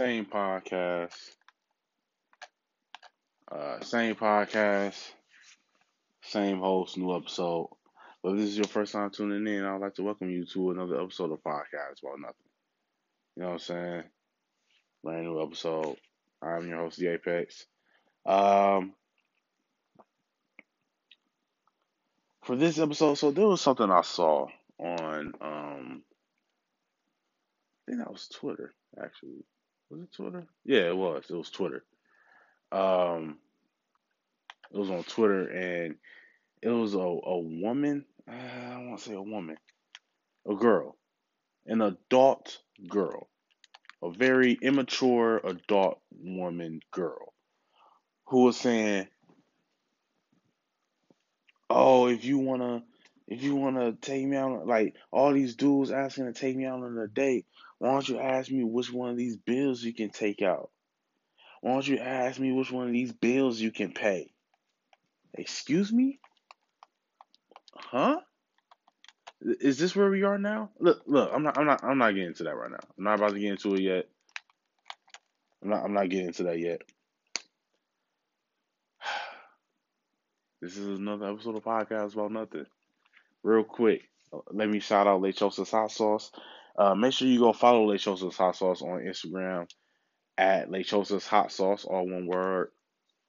same 0.00 0.24
podcast, 0.24 1.14
uh, 3.52 3.78
same 3.82 4.14
podcast, 4.14 4.98
same 6.22 6.58
host, 6.58 6.96
new 6.96 7.14
episode. 7.14 7.68
But 8.22 8.30
if 8.30 8.38
this 8.38 8.48
is 8.48 8.56
your 8.56 8.64
first 8.64 8.94
time 8.94 9.10
tuning 9.10 9.46
in, 9.54 9.62
I'd 9.62 9.78
like 9.78 9.96
to 9.96 10.02
welcome 10.02 10.30
you 10.30 10.46
to 10.54 10.70
another 10.70 11.02
episode 11.02 11.32
of 11.32 11.42
Podcast 11.42 12.02
About 12.02 12.18
Nothing. 12.18 12.34
You 13.36 13.42
know 13.42 13.48
what 13.48 13.52
I'm 13.52 13.58
saying? 13.58 14.02
Brand 15.04 15.24
new 15.24 15.42
episode. 15.42 15.96
I'm 16.40 16.66
your 16.66 16.78
host, 16.78 16.96
The 16.98 17.08
Apex. 17.08 17.66
Um, 18.24 18.94
for 22.44 22.56
this 22.56 22.78
episode, 22.78 23.16
so 23.16 23.32
there 23.32 23.46
was 23.46 23.60
something 23.60 23.90
I 23.90 24.00
saw 24.00 24.46
on, 24.78 25.34
um, 25.42 26.02
I 27.76 27.90
think 27.90 27.98
that 27.98 28.10
was 28.10 28.28
Twitter, 28.28 28.72
actually. 28.98 29.44
Was 29.90 30.02
it 30.02 30.12
Twitter? 30.12 30.46
Yeah, 30.64 30.88
it 30.88 30.96
was. 30.96 31.24
It 31.28 31.34
was 31.34 31.50
Twitter. 31.50 31.84
Um, 32.70 33.38
it 34.72 34.78
was 34.78 34.90
on 34.90 35.02
Twitter, 35.04 35.48
and 35.48 35.96
it 36.62 36.68
was 36.68 36.94
a, 36.94 36.98
a 36.98 37.38
woman. 37.38 38.04
Uh, 38.28 38.32
I 38.34 38.76
want 38.78 38.98
to 39.00 39.04
say 39.04 39.14
a 39.14 39.22
woman, 39.22 39.56
a 40.48 40.54
girl, 40.54 40.96
an 41.66 41.80
adult 41.80 42.58
girl, 42.88 43.28
a 44.02 44.10
very 44.10 44.56
immature 44.62 45.38
adult 45.38 46.00
woman 46.12 46.80
girl, 46.92 47.34
who 48.26 48.44
was 48.44 48.56
saying, 48.56 49.08
"Oh, 51.68 52.06
if 52.06 52.24
you 52.24 52.38
wanna." 52.38 52.84
If 53.30 53.44
you 53.44 53.54
wanna 53.54 53.92
take 53.92 54.26
me 54.26 54.36
out, 54.36 54.66
like 54.66 54.96
all 55.12 55.32
these 55.32 55.54
dudes 55.54 55.92
asking 55.92 56.26
to 56.26 56.32
take 56.32 56.56
me 56.56 56.66
out 56.66 56.82
on 56.82 56.98
a 56.98 57.06
date, 57.06 57.46
why 57.78 57.92
don't 57.92 58.08
you 58.08 58.18
ask 58.18 58.50
me 58.50 58.64
which 58.64 58.92
one 58.92 59.10
of 59.10 59.16
these 59.16 59.36
bills 59.36 59.82
you 59.82 59.94
can 59.94 60.10
take 60.10 60.42
out? 60.42 60.70
Why 61.60 61.72
don't 61.72 61.86
you 61.86 61.98
ask 61.98 62.40
me 62.40 62.52
which 62.52 62.72
one 62.72 62.88
of 62.88 62.92
these 62.92 63.12
bills 63.12 63.60
you 63.60 63.70
can 63.70 63.92
pay? 63.92 64.32
Excuse 65.32 65.92
me? 65.92 66.18
Huh? 67.74 68.20
Is 69.40 69.78
this 69.78 69.94
where 69.94 70.10
we 70.10 70.24
are 70.24 70.38
now? 70.38 70.70
Look, 70.80 71.02
look, 71.06 71.30
I'm 71.32 71.44
not 71.44 71.56
I'm 71.56 71.66
not 71.66 71.84
I'm 71.84 71.98
not 71.98 72.10
getting 72.10 72.28
into 72.28 72.44
that 72.44 72.56
right 72.56 72.70
now. 72.70 72.80
I'm 72.98 73.04
not 73.04 73.14
about 73.14 73.32
to 73.32 73.38
get 73.38 73.52
into 73.52 73.74
it 73.74 73.80
yet. 73.80 74.08
I'm 75.62 75.70
not 75.70 75.84
I'm 75.84 75.94
not 75.94 76.08
getting 76.08 76.26
into 76.26 76.42
that 76.44 76.58
yet. 76.58 76.82
This 80.60 80.76
is 80.76 80.98
another 80.98 81.30
episode 81.30 81.56
of 81.56 81.64
podcast 81.64 82.12
about 82.12 82.32
nothing. 82.32 82.66
Real 83.42 83.64
quick, 83.64 84.02
let 84.52 84.68
me 84.68 84.80
shout 84.80 85.06
out 85.06 85.22
Lechosa's 85.22 85.70
Hot 85.70 85.90
Sauce. 85.90 86.30
Uh, 86.76 86.94
make 86.94 87.12
sure 87.12 87.28
you 87.28 87.40
go 87.40 87.52
follow 87.52 87.86
Lechosa's 87.86 88.36
Hot 88.36 88.56
Sauce 88.56 88.82
on 88.82 89.00
Instagram 89.00 89.68
at 90.38 90.70
Lechosa's 90.70 91.26
Hot 91.26 91.52
Sauce, 91.52 91.84
all 91.84 92.08
one 92.08 92.26
word. 92.26 92.70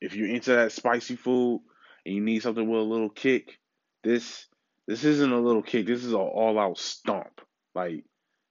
If 0.00 0.16
you're 0.16 0.28
into 0.28 0.52
that 0.52 0.72
spicy 0.72 1.16
food 1.16 1.60
and 2.04 2.14
you 2.14 2.22
need 2.22 2.42
something 2.42 2.68
with 2.68 2.80
a 2.80 2.84
little 2.84 3.10
kick, 3.10 3.58
this 4.02 4.46
this 4.86 5.04
isn't 5.04 5.32
a 5.32 5.40
little 5.40 5.62
kick. 5.62 5.86
This 5.86 6.04
is 6.04 6.12
an 6.12 6.18
all 6.18 6.58
out 6.58 6.78
stomp. 6.78 7.40
Like 7.74 8.04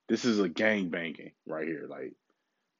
this 0.08 0.24
is 0.24 0.40
a 0.40 0.48
gang 0.48 0.88
banging 0.88 1.32
right 1.46 1.66
here. 1.66 1.86
Like 1.88 2.14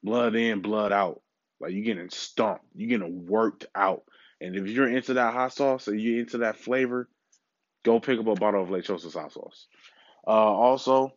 blood 0.03 0.35
in, 0.35 0.61
blood 0.61 0.93
out. 0.93 1.21
Like 1.61 1.73
you 1.73 1.83
getting 1.83 2.11
stomped. 2.11 2.65
You 2.75 2.89
getting 2.89 3.27
worked 3.27 3.67
out. 3.75 4.03
And 4.41 4.57
if 4.57 4.67
you're 4.67 4.89
into 4.89 5.15
that 5.15 5.33
hot 5.33 5.53
sauce 5.53 5.87
or 5.87 5.95
you're 5.95 6.21
into 6.21 6.39
that 6.39 6.57
flavor, 6.57 7.09
go 7.85 8.01
pick 8.01 8.19
up 8.19 8.27
a 8.27 8.35
bottle 8.35 8.63
of 8.63 8.71
Lechosa's 8.71 9.15
hot 9.15 9.33
sauce. 9.33 9.67
Uh, 10.27 10.31
also, 10.31 11.13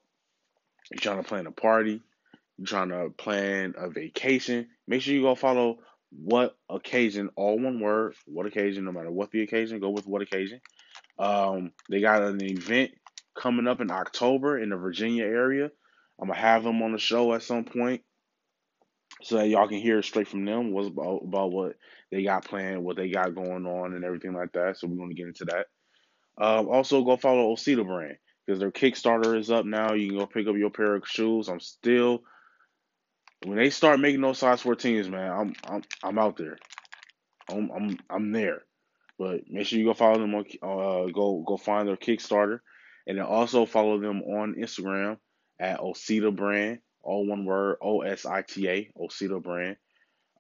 you're 0.92 1.00
trying 1.00 1.24
to 1.24 1.28
plan 1.28 1.48
a 1.48 1.52
party, 1.52 2.02
you're 2.58 2.68
trying 2.68 2.90
to 2.90 3.10
plan 3.18 3.74
a 3.78 3.90
vacation. 3.90 4.68
Make 4.88 5.02
sure 5.02 5.14
you 5.14 5.24
go 5.24 5.36
follow 5.36 5.80
what 6.12 6.56
occasion, 6.70 7.30
all 7.36 7.60
one 7.60 7.80
word, 7.80 8.16
what 8.26 8.46
occasion, 8.46 8.86
no 8.86 8.92
matter 8.92 9.12
what 9.12 9.32
the 9.32 9.42
occasion, 9.42 9.80
go 9.80 9.90
with 9.90 10.08
what 10.08 10.22
occasion. 10.22 10.62
Um, 11.18 11.72
they 11.90 12.02
got 12.02 12.22
an 12.22 12.42
event 12.44 12.92
coming 13.36 13.68
up 13.68 13.82
in 13.82 13.92
October 13.92 14.60
in 14.60 14.70
the 14.70 14.78
Virginia 14.78 15.24
area. 15.24 15.70
I'm 16.20 16.28
gonna 16.28 16.40
have 16.40 16.64
them 16.64 16.82
on 16.82 16.92
the 16.92 16.98
show 16.98 17.34
at 17.34 17.44
some 17.44 17.66
point 17.66 18.02
so 19.22 19.38
that 19.38 19.48
y'all 19.48 19.68
can 19.68 19.80
hear 19.80 20.02
straight 20.02 20.28
from 20.28 20.46
them 20.46 20.72
what's 20.72 20.88
about, 20.88 21.22
about 21.24 21.52
what 21.52 21.76
they 22.12 22.24
got 22.24 22.46
planned, 22.46 22.84
what 22.84 22.96
they 22.96 23.10
got 23.10 23.36
going 23.36 23.66
on, 23.66 23.94
and 23.94 24.04
everything 24.04 24.34
like 24.34 24.52
that. 24.54 24.78
So 24.78 24.88
we're 24.88 24.98
gonna 24.98 25.14
get 25.14 25.28
into 25.28 25.46
that. 25.46 25.68
Um, 26.38 26.68
also, 26.68 27.04
go 27.04 27.18
follow 27.18 27.54
Osita 27.54 27.86
brand 27.86 28.18
because 28.46 28.60
their 28.60 28.72
Kickstarter 28.72 29.38
is 29.38 29.52
up 29.52 29.66
now. 29.66 29.94
You 29.94 30.10
can 30.10 30.18
go 30.18 30.26
pick 30.26 30.48
up 30.48 30.56
your 30.56 30.70
pair 30.70 30.96
of 30.96 31.08
shoes. 31.08 31.48
I'm 31.48 31.60
still 31.60 32.24
when 33.44 33.58
they 33.58 33.70
start 33.70 34.00
making 34.00 34.22
those 34.22 34.40
size 34.40 34.62
14s, 34.62 35.10
man. 35.10 35.32
I'm 35.32 35.54
I'm 35.68 35.84
I'm 36.04 36.20
out 36.20 36.38
there. 36.38 36.58
I'm 37.50 37.70
I'm 37.72 38.00
I'm 38.10 38.32
there. 38.32 38.64
But 39.18 39.50
make 39.50 39.66
sure 39.66 39.80
you 39.80 39.86
go 39.86 39.94
follow 39.94 40.20
them 40.20 40.36
on 40.36 40.46
uh, 40.62 41.10
go 41.12 41.44
go 41.46 41.58
find 41.58 41.88
their 41.88 41.96
Kickstarter, 41.96 42.60
and 43.08 43.18
then 43.18 43.26
also 43.26 43.66
follow 43.66 44.00
them 44.00 44.22
on 44.22 44.56
Instagram 44.56 45.18
at 45.60 45.80
Osita 45.80 46.36
Brand, 46.36 46.80
all 47.02 47.26
one 47.26 47.46
word, 47.46 47.78
O 47.82 48.02
S 48.02 48.26
I 48.26 48.42
T 48.42 48.68
A, 48.68 48.92
Osita 48.98 49.42
Brand. 49.42 49.78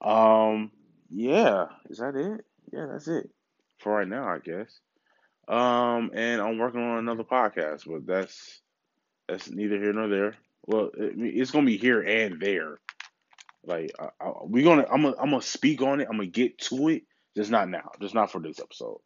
Um, 0.01 0.71
yeah, 1.09 1.67
is 1.89 1.99
that 1.99 2.15
it? 2.15 2.45
Yeah, 2.73 2.87
that's 2.91 3.07
it 3.07 3.29
for 3.79 3.93
right 3.93 4.07
now, 4.07 4.27
I 4.27 4.39
guess. 4.39 4.79
Um, 5.47 6.11
and 6.13 6.41
I'm 6.41 6.57
working 6.57 6.81
on 6.81 6.97
another 6.99 7.23
podcast, 7.23 7.83
but 7.85 8.05
that's 8.05 8.61
that's 9.27 9.49
neither 9.49 9.77
here 9.77 9.93
nor 9.93 10.07
there. 10.07 10.35
Well, 10.65 10.89
it, 10.97 11.13
it's 11.17 11.51
gonna 11.51 11.65
be 11.65 11.77
here 11.77 12.01
and 12.01 12.41
there. 12.41 12.79
Like 13.63 13.91
I, 13.99 14.09
I, 14.19 14.31
we're 14.41 14.63
gonna, 14.63 14.85
I'm 14.91 15.03
gonna, 15.03 15.15
I'm 15.19 15.29
gonna 15.29 15.41
speak 15.41 15.81
on 15.81 16.01
it. 16.01 16.07
I'm 16.09 16.17
gonna 16.17 16.27
get 16.27 16.57
to 16.69 16.89
it 16.89 17.03
just 17.35 17.51
not 17.51 17.69
now. 17.69 17.91
Just 18.01 18.15
not 18.15 18.31
for 18.31 18.39
this 18.39 18.59
episode. 18.59 18.99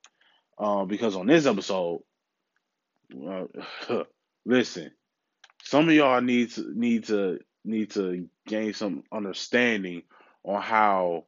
Um, 0.58 0.88
because 0.88 1.16
on 1.16 1.28
this 1.28 1.46
episode, 1.46 2.02
uh, 3.28 3.46
listen, 4.46 4.92
some 5.64 5.90
of 5.90 5.96
y'all 5.96 6.22
need 6.22 6.52
to 6.52 6.72
need 6.76 7.06
to 7.06 7.40
need 7.66 7.92
to 7.92 8.28
gain 8.48 8.74
some 8.74 9.04
understanding 9.12 10.04
on 10.44 10.62
how 10.62 11.26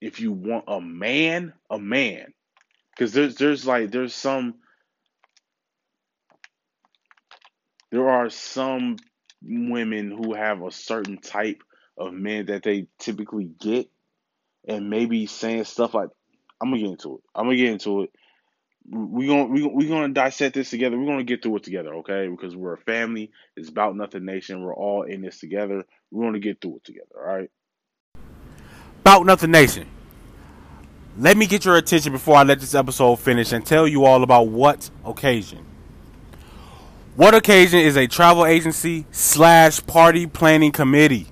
if 0.00 0.20
you 0.20 0.32
want 0.32 0.64
a 0.68 0.80
man, 0.80 1.52
a 1.70 1.78
man, 1.78 2.32
because 2.90 3.12
there's 3.12 3.36
there's 3.36 3.66
like 3.66 3.90
there's 3.90 4.14
some 4.14 4.54
there 7.90 8.08
are 8.08 8.28
some 8.28 8.96
women 9.42 10.10
who 10.10 10.34
have 10.34 10.62
a 10.62 10.70
certain 10.70 11.18
type 11.18 11.62
of 11.96 12.12
men 12.12 12.46
that 12.46 12.62
they 12.62 12.86
typically 12.98 13.44
get, 13.44 13.88
and 14.66 14.90
maybe 14.90 15.26
saying 15.26 15.64
stuff 15.64 15.94
like 15.94 16.08
I'm 16.64 16.70
gonna 16.70 16.80
get 16.80 16.90
into 16.92 17.16
it. 17.16 17.22
I'm 17.34 17.44
gonna 17.44 17.56
get 17.56 17.72
into 17.72 18.02
it. 18.04 18.10
We're 18.88 19.28
gonna 19.28 19.44
we 19.44 19.66
we 19.66 19.86
gonna 19.86 20.14
dissect 20.14 20.54
this 20.54 20.70
together. 20.70 20.98
We're 20.98 21.06
gonna 21.06 21.24
get 21.24 21.42
through 21.42 21.56
it 21.56 21.62
together, 21.62 21.94
okay? 21.96 22.26
Because 22.26 22.56
we're 22.56 22.72
a 22.72 22.78
family. 22.78 23.30
It's 23.54 23.68
about 23.68 23.96
nothing 23.96 24.24
nation. 24.24 24.62
We're 24.62 24.74
all 24.74 25.02
in 25.02 25.20
this 25.20 25.38
together. 25.38 25.84
We're 26.10 26.24
gonna 26.24 26.38
get 26.38 26.62
through 26.62 26.76
it 26.76 26.84
together, 26.84 27.14
all 27.16 27.36
right? 27.36 27.50
About 29.00 29.26
Nothing 29.26 29.50
Nation. 29.50 29.86
Let 31.18 31.36
me 31.36 31.46
get 31.46 31.66
your 31.66 31.76
attention 31.76 32.12
before 32.12 32.36
I 32.36 32.42
let 32.42 32.60
this 32.60 32.74
episode 32.74 33.16
finish 33.16 33.52
and 33.52 33.64
tell 33.64 33.86
you 33.86 34.06
all 34.06 34.22
about 34.22 34.48
What 34.48 34.88
Occasion. 35.04 35.62
What 37.14 37.34
Occasion 37.34 37.80
is 37.80 37.98
a 37.98 38.06
travel 38.06 38.46
agency 38.46 39.04
slash 39.10 39.86
party 39.86 40.26
planning 40.26 40.72
committee 40.72 41.26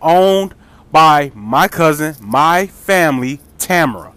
owned 0.00 0.54
by 0.90 1.32
my 1.34 1.68
cousin, 1.68 2.16
my 2.20 2.66
family, 2.66 3.40
Tamara. 3.58 4.14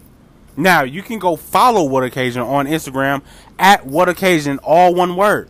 Now 0.60 0.82
you 0.82 1.02
can 1.02 1.18
go 1.18 1.36
follow 1.36 1.84
What 1.84 2.04
Occasion 2.04 2.42
on 2.42 2.66
Instagram 2.66 3.22
at 3.58 3.86
What 3.86 4.10
Occasion, 4.10 4.58
all 4.62 4.94
one 4.94 5.16
word. 5.16 5.48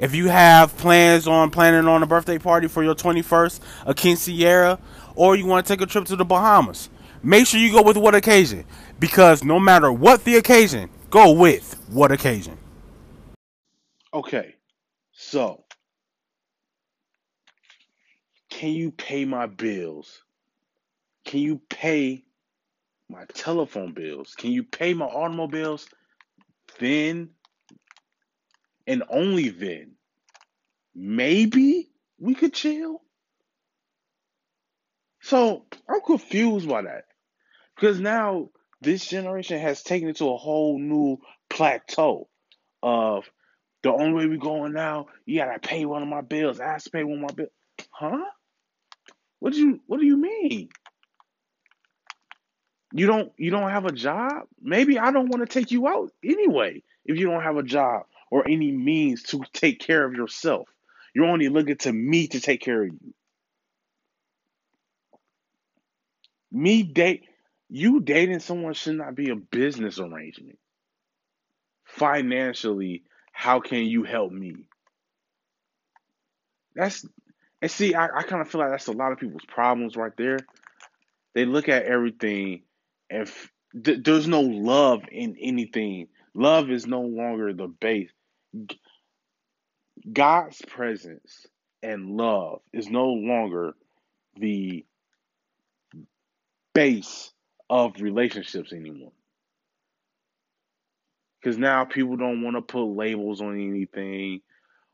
If 0.00 0.14
you 0.14 0.28
have 0.28 0.74
plans 0.78 1.28
on 1.28 1.50
planning 1.50 1.86
on 1.86 2.02
a 2.02 2.06
birthday 2.06 2.38
party 2.38 2.66
for 2.66 2.82
your 2.82 2.94
21st, 2.94 3.60
a 3.84 3.92
quinceañera, 3.92 4.80
or 5.16 5.36
you 5.36 5.44
want 5.44 5.66
to 5.66 5.72
take 5.72 5.82
a 5.82 5.86
trip 5.86 6.06
to 6.06 6.16
the 6.16 6.24
Bahamas, 6.24 6.88
make 7.22 7.46
sure 7.46 7.60
you 7.60 7.70
go 7.72 7.82
with 7.82 7.98
What 7.98 8.14
Occasion 8.14 8.64
because 8.98 9.44
no 9.44 9.60
matter 9.60 9.92
what 9.92 10.24
the 10.24 10.36
occasion, 10.36 10.88
go 11.10 11.30
with 11.32 11.74
What 11.90 12.10
Occasion. 12.10 12.56
Okay, 14.14 14.54
so 15.12 15.64
can 18.48 18.70
you 18.70 18.92
pay 18.92 19.26
my 19.26 19.44
bills? 19.44 20.22
Can 21.26 21.40
you 21.40 21.60
pay 21.68 22.24
my 23.08 23.24
telephone 23.32 23.92
bills? 23.92 24.34
Can 24.36 24.52
you 24.52 24.62
pay 24.62 24.94
my 24.94 25.06
automobiles? 25.06 25.88
Then 26.78 27.30
and 28.86 29.02
only 29.10 29.50
then, 29.50 29.92
maybe 30.94 31.90
we 32.18 32.34
could 32.34 32.54
chill. 32.54 33.02
So 35.20 35.66
I'm 35.88 36.00
confused 36.00 36.66
by 36.68 36.82
that. 36.82 37.04
Because 37.76 38.00
now 38.00 38.48
this 38.80 39.06
generation 39.06 39.58
has 39.60 39.82
taken 39.82 40.08
it 40.08 40.16
to 40.16 40.30
a 40.30 40.36
whole 40.38 40.78
new 40.78 41.18
plateau 41.50 42.28
of 42.82 43.30
the 43.82 43.92
only 43.92 44.12
way 44.14 44.26
we're 44.26 44.38
going 44.38 44.72
now, 44.72 45.06
you 45.26 45.38
gotta 45.38 45.58
pay 45.58 45.84
one 45.84 46.02
of 46.02 46.08
my 46.08 46.22
bills. 46.22 46.58
I 46.58 46.72
have 46.72 46.82
to 46.84 46.90
pay 46.90 47.04
one 47.04 47.18
of 47.18 47.30
my 47.30 47.34
bills. 47.34 47.50
Huh? 47.90 48.24
What 49.38 49.52
do 49.52 49.60
you 49.60 49.80
what 49.86 50.00
do 50.00 50.06
you 50.06 50.16
mean? 50.16 50.70
You 52.92 53.06
don't 53.06 53.32
you 53.36 53.50
don't 53.50 53.70
have 53.70 53.84
a 53.84 53.92
job? 53.92 54.46
Maybe 54.60 54.98
I 54.98 55.10
don't 55.10 55.28
want 55.28 55.46
to 55.46 55.52
take 55.52 55.70
you 55.70 55.86
out 55.88 56.10
anyway 56.24 56.82
if 57.04 57.18
you 57.18 57.26
don't 57.26 57.42
have 57.42 57.56
a 57.56 57.62
job 57.62 58.06
or 58.30 58.46
any 58.48 58.72
means 58.72 59.22
to 59.24 59.42
take 59.52 59.80
care 59.80 60.04
of 60.04 60.14
yourself. 60.14 60.68
You're 61.14 61.26
only 61.26 61.48
looking 61.48 61.76
to 61.78 61.92
me 61.92 62.28
to 62.28 62.40
take 62.40 62.60
care 62.60 62.82
of 62.82 62.88
you. 62.88 63.14
Me 66.50 66.82
date 66.82 67.24
you 67.68 68.00
dating 68.00 68.40
someone 68.40 68.72
should 68.72 68.96
not 68.96 69.14
be 69.14 69.30
a 69.30 69.36
business 69.36 69.98
arrangement. 69.98 70.58
Financially, 71.84 73.02
how 73.32 73.60
can 73.60 73.84
you 73.84 74.04
help 74.04 74.32
me? 74.32 74.54
That's 76.74 77.04
and 77.60 77.70
see, 77.70 77.94
I, 77.94 78.06
I 78.06 78.22
kind 78.22 78.40
of 78.40 78.48
feel 78.48 78.60
like 78.60 78.70
that's 78.70 78.86
a 78.86 78.92
lot 78.92 79.12
of 79.12 79.18
people's 79.18 79.44
problems 79.44 79.96
right 79.96 80.16
there. 80.16 80.38
They 81.34 81.44
look 81.44 81.68
at 81.68 81.84
everything 81.84 82.62
and 83.10 83.22
f- 83.22 83.50
th- 83.84 84.00
there's 84.04 84.28
no 84.28 84.40
love 84.40 85.02
in 85.10 85.36
anything. 85.40 86.08
Love 86.34 86.70
is 86.70 86.86
no 86.86 87.00
longer 87.02 87.52
the 87.52 87.68
base. 87.68 88.10
God's 90.12 90.60
presence 90.66 91.46
and 91.82 92.16
love 92.16 92.60
is 92.72 92.88
no 92.88 93.06
longer 93.06 93.72
the 94.38 94.84
base 96.74 97.32
of 97.70 98.00
relationships 98.00 98.72
anymore. 98.72 99.12
Because 101.40 101.58
now 101.58 101.84
people 101.84 102.16
don't 102.16 102.42
want 102.42 102.56
to 102.56 102.62
put 102.62 102.84
labels 102.84 103.40
on 103.40 103.60
anything. 103.60 104.40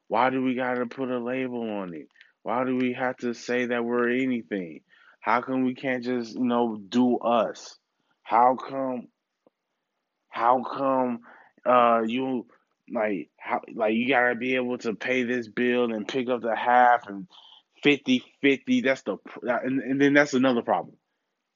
Why 0.09 0.31
do 0.31 0.43
we 0.43 0.55
got 0.55 0.75
to 0.75 0.87
put 0.87 1.11
a 1.11 1.19
label 1.19 1.69
on 1.71 1.95
it? 1.95 2.09
Why 2.43 2.65
do 2.65 2.77
we 2.77 2.93
have 2.95 3.17
to 3.19 3.35
say 3.35 3.67
that 3.67 3.85
we're 3.85 4.11
anything? 4.11 4.81
How 5.21 5.41
come 5.41 5.65
we 5.65 5.75
can't 5.75 6.05
just, 6.05 6.35
you 6.35 6.45
know, 6.45 6.77
do 6.77 7.19
us? 7.19 7.79
How 8.25 8.57
come 8.57 9.09
how 10.31 10.65
come 10.65 11.21
uh 11.65 12.03
you 12.07 12.47
like 12.93 13.31
how 13.39 13.61
like 13.75 13.95
you 13.95 14.09
gotta 14.09 14.35
be 14.35 14.57
able 14.57 14.79
to 14.79 14.95
pay 14.95 15.23
this 15.23 15.47
bill 15.47 15.93
and 15.93 16.09
pick 16.09 16.29
up 16.29 16.43
the 16.43 16.57
half 16.57 17.07
and 17.07 17.29
50 17.83 18.25
50 18.43 18.81
that's 18.81 19.03
the 19.03 19.19
and, 19.43 19.81
and 19.81 20.01
then 20.01 20.15
that's 20.15 20.35
another 20.35 20.63
problem. 20.63 20.97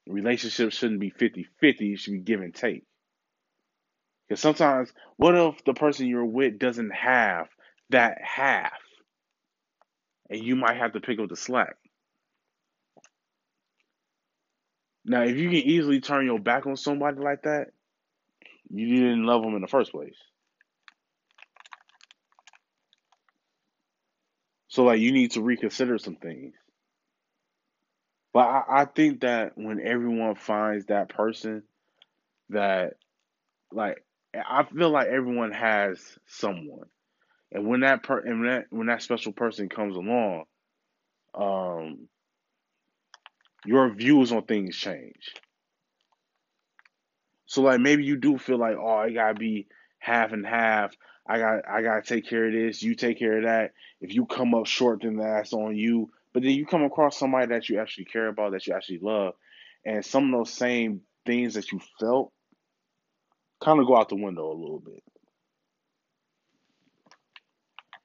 Relationships 0.07 0.77
shouldn't 0.77 1.01
be 1.01 1.11
50 1.11 1.47
50 1.61 1.93
it 1.93 1.99
should 1.99 2.13
be 2.13 2.19
give 2.21 2.41
and 2.41 2.55
take. 2.55 2.85
Because 4.29 4.41
sometimes 4.41 4.93
what 5.17 5.35
if 5.35 5.65
the 5.65 5.75
person 5.75 6.07
you're 6.07 6.25
with 6.25 6.59
doesn't 6.59 6.95
have 6.95 7.49
that 7.91 8.19
half 8.23 8.73
and 10.31 10.45
you 10.45 10.55
might 10.55 10.77
have 10.77 10.93
to 10.93 11.01
pick 11.01 11.19
up 11.19 11.31
the 11.31 11.37
slack 11.37 11.77
now 15.09 15.23
if 15.23 15.37
you 15.37 15.49
can 15.49 15.59
easily 15.59 16.01
turn 16.01 16.27
your 16.27 16.39
back 16.39 16.67
on 16.67 16.77
somebody 16.77 17.19
like 17.21 17.43
that 17.43 17.69
you 18.71 18.87
didn't 18.87 19.25
love 19.25 19.43
them 19.43 19.55
in 19.55 19.63
the 19.63 19.69
first 19.69 19.93
place. 19.93 20.17
So 24.69 24.85
like 24.85 25.01
you 25.01 25.13
need 25.13 25.33
to 25.33 25.43
reconsider 25.43 25.99
some 25.99 26.17
things. 26.17 26.55
But 28.33 28.41
I, 28.41 28.63
I 28.69 28.85
think 28.85 29.23
that 29.23 29.53
when 29.57 29.81
everyone 29.81 30.35
finds 30.35 30.87
that 30.87 31.09
person 31.09 31.63
that 32.51 32.95
like 33.73 34.05
I 34.35 34.65
feel 34.65 34.91
like 34.91 35.09
everyone 35.09 35.53
has 35.53 35.99
someone, 36.27 36.87
and 37.51 37.67
when 37.67 37.81
that 37.81 38.03
per 38.03 38.19
and 38.19 38.41
when 38.41 38.51
that 38.51 38.67
when 38.71 38.87
that 38.89 39.03
special 39.03 39.33
person 39.33 39.71
comes 39.71 39.97
along, 39.97 40.45
um, 41.35 42.09
your 43.65 43.91
views 43.91 44.33
on 44.33 44.43
things 44.45 44.77
change. 44.77 45.35
So 47.47 47.63
like 47.63 47.81
maybe 47.81 48.05
you 48.05 48.17
do 48.17 48.39
feel 48.39 48.59
like 48.59 48.77
oh 48.79 48.97
I 48.97 49.11
gotta 49.11 49.35
be 49.35 49.67
half 49.99 50.33
and 50.33 50.47
half. 50.47 50.95
I 51.27 51.39
got 51.39 51.69
I 51.69 51.83
gotta 51.83 52.03
take 52.03 52.27
care 52.27 52.47
of 52.47 52.53
this. 52.53 52.83
You 52.83 52.95
take 52.95 53.19
care 53.19 53.39
of 53.39 53.45
that. 53.45 53.73
If 54.01 54.15
you 54.15 54.27
come 54.27 54.55
up 54.55 54.67
short, 54.67 55.03
then 55.03 55.17
that's 55.17 55.53
on 55.53 55.77
you. 55.77 56.11
But 56.33 56.43
then 56.43 56.53
you 56.53 56.67
come 56.67 56.85
across 56.85 57.19
somebody 57.19 57.47
that 57.47 57.69
you 57.69 57.81
actually 57.81 58.05
care 58.05 58.29
about, 58.29 58.53
that 58.53 58.67
you 58.67 58.75
actually 58.75 59.01
love, 59.01 59.35
and 59.85 60.05
some 60.05 60.33
of 60.33 60.39
those 60.39 60.53
same 60.53 61.01
things 61.27 61.55
that 61.55 61.73
you 61.73 61.81
felt 61.99 62.33
kind 63.63 63.81
of 63.81 63.87
go 63.87 63.97
out 63.97 64.09
the 64.09 64.17
window 64.17 64.47
a 64.47 64.55
little 64.55 64.81
bit. 64.81 65.03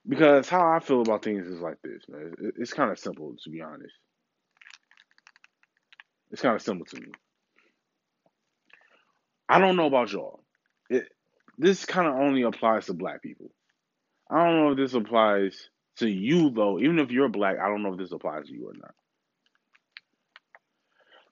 Because 0.07 0.49
how 0.49 0.67
I 0.67 0.79
feel 0.79 1.01
about 1.01 1.23
things 1.23 1.47
is 1.47 1.61
like 1.61 1.81
this, 1.81 2.03
man. 2.09 2.33
It's 2.57 2.73
kind 2.73 2.91
of 2.91 2.99
simple, 2.99 3.35
to 3.43 3.49
be 3.49 3.61
honest. 3.61 3.93
It's 6.33 6.41
kind 6.41 6.55
of 6.55 6.63
simple 6.63 6.85
to 6.87 6.99
me. 6.99 7.07
I 9.47 9.59
don't 9.59 9.75
know 9.75 9.85
about 9.85 10.11
y'all. 10.11 10.43
It, 10.89 11.07
this 11.59 11.85
kind 11.85 12.07
of 12.07 12.15
only 12.15 12.41
applies 12.41 12.87
to 12.87 12.93
black 12.93 13.21
people. 13.21 13.51
I 14.31 14.43
don't 14.43 14.57
know 14.57 14.71
if 14.71 14.77
this 14.77 14.95
applies 14.95 15.69
to 15.97 16.09
you, 16.09 16.49
though. 16.49 16.79
Even 16.79 16.97
if 16.97 17.11
you're 17.11 17.29
black, 17.29 17.57
I 17.59 17.67
don't 17.67 17.83
know 17.83 17.93
if 17.93 17.99
this 17.99 18.11
applies 18.11 18.47
to 18.47 18.53
you 18.53 18.69
or 18.69 18.73
not. 18.73 18.95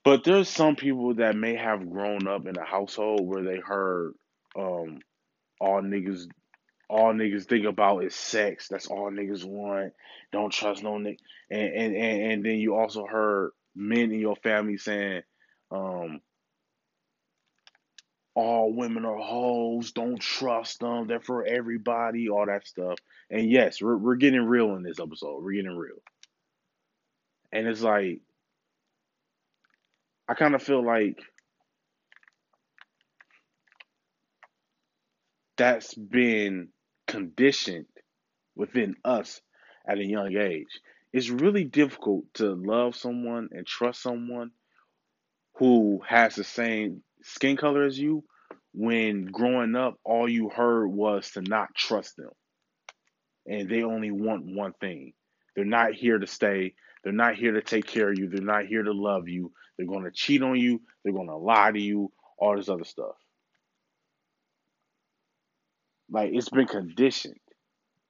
But 0.04 0.24
there's 0.24 0.50
some 0.50 0.76
people 0.76 1.16
that 1.16 1.36
may 1.36 1.56
have 1.56 1.90
grown 1.90 2.28
up 2.28 2.46
in 2.46 2.56
a 2.58 2.64
household 2.66 3.28
where 3.28 3.44
they 3.44 3.58
heard 3.58 4.14
um, 4.56 5.00
all 5.60 5.82
niggas 5.82 6.28
all 6.90 7.14
niggas 7.14 7.46
think 7.46 7.66
about 7.66 8.04
is 8.04 8.14
sex. 8.14 8.68
That's 8.68 8.88
all 8.88 9.10
niggas 9.10 9.46
want. 9.46 9.94
Don't 10.32 10.52
trust 10.52 10.84
no 10.84 10.92
nigga. 10.92 11.18
And, 11.50 11.74
and 11.74 11.96
and 11.96 12.32
and 12.32 12.46
then 12.46 12.60
you 12.60 12.76
also 12.76 13.08
heard 13.08 13.52
men 13.76 14.12
in 14.12 14.20
your 14.20 14.36
family 14.38 14.78
saying, 14.78 15.22
um, 15.72 16.22
all 18.34 18.74
women 18.74 19.06
are 19.06 19.18
hoes. 19.18 19.92
Don't 19.92 20.20
trust 20.20 20.80
them. 20.80 21.08
They're 21.08 21.20
for 21.20 21.46
everybody. 21.46 22.30
All 22.30 22.46
that 22.46 22.66
stuff. 22.66 22.98
And 23.30 23.50
yes, 23.50 23.82
we're 23.82 23.98
we're 23.98 24.16
getting 24.16 24.42
real 24.42 24.76
in 24.76 24.84
this 24.84 25.00
episode. 25.00 25.44
We're 25.44 25.54
getting 25.54 25.76
real. 25.76 26.02
And 27.52 27.68
it's 27.68 27.82
like 27.82 28.22
I 30.30 30.34
kind 30.34 30.56
of 30.56 30.64
feel 30.64 30.86
like 30.86 31.20
that's 35.58 35.94
been 35.94 36.70
conditioned 37.08 37.86
within 38.56 38.96
us 39.04 39.42
at 39.86 39.98
a 39.98 40.06
young 40.06 40.36
age. 40.38 40.80
It's 41.14 41.30
really 41.30 41.66
difficult 41.66 42.26
to 42.36 42.54
love 42.54 42.96
someone 42.96 43.50
and 43.52 43.68
trust 43.68 44.02
someone 44.02 44.52
who 45.56 46.02
has 46.08 46.36
the 46.36 46.44
same 46.44 47.04
skin 47.24 47.58
color 47.58 47.86
as 47.86 48.00
you 48.00 48.24
when 48.74 49.26
growing 49.26 49.76
up 49.76 49.98
all 50.06 50.30
you 50.30 50.50
heard 50.50 50.88
was 50.88 51.32
to 51.32 51.42
not 51.42 51.76
trust 51.76 52.16
them. 52.16 52.30
And 53.46 53.70
they 53.70 53.84
only 53.84 54.12
want 54.12 54.46
one 54.46 54.74
thing. 54.80 55.14
They're 55.56 55.66
not 55.66 55.94
here 55.94 56.18
to 56.18 56.28
stay. 56.28 56.76
They're 57.04 57.12
not 57.12 57.36
here 57.36 57.54
to 57.54 57.62
take 57.62 57.88
care 57.88 58.10
of 58.10 58.18
you. 58.18 58.30
They're 58.30 58.46
not 58.46 58.68
here 58.68 58.84
to 58.84 58.94
love 58.94 59.28
you. 59.28 59.52
They're 59.78 59.88
going 59.88 60.06
to 60.06 60.12
cheat 60.12 60.42
on 60.44 60.58
you. 60.58 60.82
They're 61.04 61.14
going 61.14 61.28
to 61.28 61.36
lie 61.36 61.72
to 61.72 61.80
you. 61.80 62.12
All 62.38 62.56
this 62.56 62.70
other 62.70 62.86
stuff. 62.86 63.16
Like 66.10 66.32
it's 66.34 66.50
been 66.50 66.68
conditioned. 66.68 67.40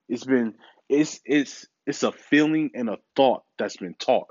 It's 0.08 0.25
been 0.25 0.55
it's 0.89 1.20
it's 1.25 1.65
it's 1.92 2.04
a 2.04 2.12
feeling 2.14 2.72
and 2.74 2.90
a 2.90 3.00
thought 3.18 3.44
that's 3.60 3.76
been 3.76 3.96
taught. 3.96 4.30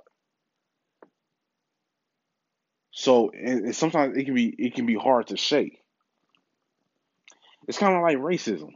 So 2.90 3.30
and, 3.30 3.66
and 3.66 3.76
sometimes 3.76 4.16
it 4.16 4.24
can 4.24 4.34
be 4.34 4.46
it 4.46 4.74
can 4.74 4.86
be 4.86 4.94
hard 4.94 5.26
to 5.26 5.36
shake. 5.36 5.82
It's 7.68 7.76
kind 7.76 7.94
of 7.94 8.00
like 8.00 8.16
racism. 8.16 8.70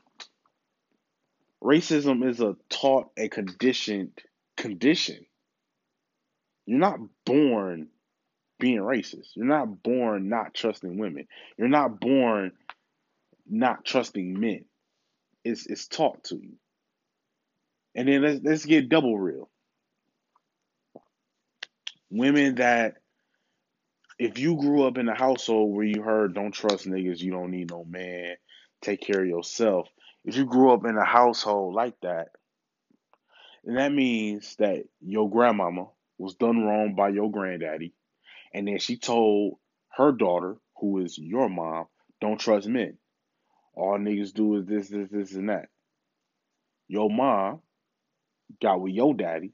Racism 1.62 2.28
is 2.28 2.40
a 2.40 2.56
taught 2.68 3.08
and 3.16 3.30
conditioned 3.30 4.20
condition. 4.58 5.24
You're 6.66 6.78
not 6.78 6.98
born 7.24 7.88
being 8.58 8.80
racist. 8.80 9.28
You're 9.34 9.46
not 9.46 9.82
born 9.82 10.28
not 10.28 10.52
trusting 10.52 10.98
women. 10.98 11.26
You're 11.56 11.68
not 11.68 12.00
born 12.00 12.52
not 13.48 13.86
trusting 13.86 14.38
men. 14.38 14.66
It's 15.42 15.66
it's 15.66 15.88
taught 15.88 16.24
to 16.24 16.36
you. 16.36 16.58
And 17.94 18.08
then 18.08 18.22
let's 18.22 18.40
let's 18.44 18.66
get 18.66 18.88
double 18.88 19.18
real. 19.18 19.50
Women 22.10 22.56
that 22.56 22.96
if 24.18 24.38
you 24.38 24.56
grew 24.56 24.86
up 24.86 24.98
in 24.98 25.08
a 25.08 25.16
household 25.16 25.74
where 25.74 25.86
you 25.86 26.02
heard 26.02 26.34
don't 26.34 26.52
trust 26.52 26.86
niggas, 26.86 27.20
you 27.20 27.32
don't 27.32 27.50
need 27.52 27.70
no 27.70 27.84
man, 27.84 28.36
take 28.82 29.02
care 29.02 29.22
of 29.22 29.28
yourself. 29.28 29.88
If 30.24 30.36
you 30.36 30.46
grew 30.46 30.72
up 30.72 30.86
in 30.86 30.96
a 30.96 31.04
household 31.04 31.74
like 31.74 31.96
that, 32.02 32.28
then 33.64 33.76
that 33.76 33.92
means 33.92 34.56
that 34.58 34.84
your 35.00 35.30
grandmama 35.30 35.88
was 36.18 36.34
done 36.36 36.64
wrong 36.64 36.94
by 36.96 37.10
your 37.10 37.30
granddaddy, 37.30 37.94
And 38.54 38.68
then 38.68 38.78
she 38.78 38.98
told 38.98 39.58
her 39.96 40.12
daughter, 40.12 40.56
who 40.80 41.00
is 41.00 41.18
your 41.18 41.48
mom, 41.48 41.86
don't 42.20 42.40
trust 42.40 42.68
men. 42.68 42.98
All 43.74 43.98
niggas 43.98 44.34
do 44.34 44.56
is 44.56 44.66
this, 44.66 44.88
this, 44.88 45.10
this, 45.10 45.34
and 45.34 45.48
that. 45.50 45.68
Your 46.88 47.10
mom 47.10 47.60
got 48.60 48.80
with 48.80 48.92
your 48.92 49.14
daddy. 49.14 49.52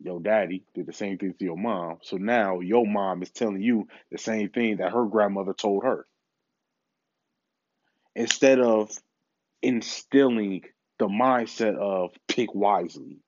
Your 0.00 0.20
daddy 0.20 0.64
did 0.74 0.86
the 0.86 0.92
same 0.92 1.18
thing 1.18 1.34
to 1.38 1.44
your 1.44 1.56
mom. 1.56 1.98
So 2.02 2.16
now 2.16 2.60
your 2.60 2.86
mom 2.86 3.22
is 3.22 3.30
telling 3.30 3.62
you 3.62 3.88
the 4.10 4.18
same 4.18 4.50
thing 4.50 4.78
that 4.78 4.92
her 4.92 5.04
grandmother 5.06 5.54
told 5.54 5.84
her. 5.84 6.06
Instead 8.14 8.60
of 8.60 8.90
instilling 9.62 10.62
the 10.98 11.06
mindset 11.06 11.76
of 11.76 12.10
pick 12.28 12.54
wisely, 12.54 13.18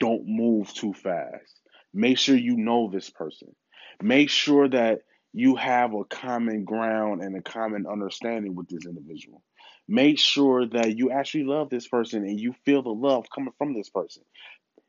don't 0.00 0.26
move 0.26 0.72
too 0.74 0.92
fast. 0.92 1.60
Make 1.92 2.18
sure 2.18 2.36
you 2.36 2.56
know 2.56 2.90
this 2.90 3.08
person. 3.10 3.54
Make 4.02 4.28
sure 4.30 4.68
that 4.68 5.00
you 5.32 5.56
have 5.56 5.94
a 5.94 6.04
common 6.04 6.64
ground 6.64 7.22
and 7.22 7.36
a 7.36 7.42
common 7.42 7.86
understanding 7.86 8.54
with 8.54 8.68
this 8.68 8.86
individual. 8.86 9.42
Make 9.86 10.18
sure 10.18 10.66
that 10.66 10.96
you 10.96 11.10
actually 11.10 11.44
love 11.44 11.68
this 11.68 11.86
person 11.86 12.24
and 12.24 12.40
you 12.40 12.54
feel 12.64 12.82
the 12.82 12.90
love 12.90 13.26
coming 13.34 13.52
from 13.58 13.74
this 13.74 13.90
person. 13.90 14.22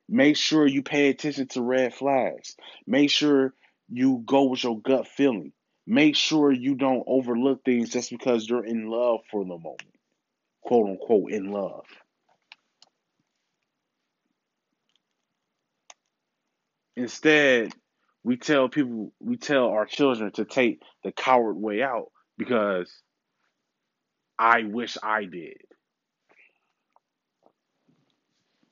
Make 0.07 0.37
sure 0.37 0.67
you 0.67 0.83
pay 0.83 1.09
attention 1.09 1.47
to 1.49 1.61
red 1.61 1.93
flags. 1.93 2.55
Make 2.87 3.09
sure 3.09 3.53
you 3.89 4.23
go 4.25 4.43
with 4.43 4.63
your 4.63 4.79
gut 4.79 5.07
feeling. 5.07 5.51
Make 5.87 6.15
sure 6.15 6.51
you 6.51 6.75
don't 6.75 7.03
overlook 7.07 7.63
things 7.63 7.89
just 7.89 8.09
because 8.09 8.47
you're 8.47 8.65
in 8.65 8.87
love 8.87 9.19
for 9.29 9.43
the 9.43 9.49
moment. 9.49 9.81
Quote 10.61 10.89
unquote, 10.89 11.31
in 11.31 11.51
love. 11.51 11.85
Instead, 16.95 17.73
we 18.23 18.37
tell 18.37 18.69
people, 18.69 19.11
we 19.19 19.37
tell 19.37 19.67
our 19.67 19.85
children 19.85 20.31
to 20.33 20.45
take 20.45 20.81
the 21.03 21.11
coward 21.11 21.55
way 21.55 21.83
out 21.83 22.07
because 22.37 22.91
I 24.39 24.63
wish 24.63 24.97
I 25.01 25.25
did. 25.25 25.57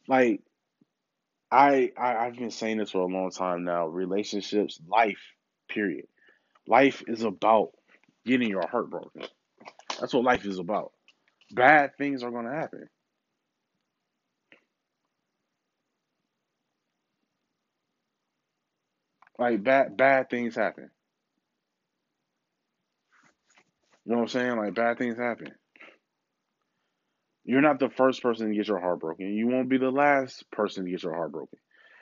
Like, 0.07 0.41
I, 1.51 1.91
I 1.97 2.15
I've 2.27 2.35
been 2.37 2.51
saying 2.51 2.77
this 2.79 2.91
for 2.91 3.01
a 3.01 3.05
long 3.05 3.31
time 3.31 3.63
now. 3.63 3.87
Relationships, 3.87 4.79
life, 4.87 5.21
period. 5.69 6.05
Life 6.67 7.03
is 7.07 7.23
about 7.23 7.71
getting 8.25 8.49
your 8.49 8.67
heart 8.67 8.89
broken. 8.89 9.23
That's 9.99 10.13
what 10.13 10.23
life 10.23 10.45
is 10.45 10.59
about. 10.59 10.93
Bad 11.51 11.91
things 11.97 12.23
are 12.23 12.31
gonna 12.31 12.53
happen. 12.55 12.89
Like 19.39 19.63
bad 19.63 19.97
bad 19.97 20.29
things 20.29 20.55
happen. 20.55 20.91
You 24.05 24.11
know 24.11 24.17
what 24.17 24.23
I'm 24.23 24.27
saying? 24.29 24.57
Like 24.57 24.73
bad 24.73 24.97
things 24.97 25.17
happen. 25.17 25.51
You're 27.45 27.61
not 27.61 27.79
the 27.79 27.89
first 27.89 28.21
person 28.21 28.49
to 28.49 28.55
get 28.55 28.67
your 28.67 28.79
heart 28.79 28.99
broken. 28.99 29.33
You 29.33 29.47
won't 29.47 29.69
be 29.69 29.77
the 29.77 29.91
last 29.91 30.49
person 30.51 30.85
to 30.85 30.91
get 30.91 31.03
your 31.03 31.13
heart 31.13 31.31
broken. 31.31 31.59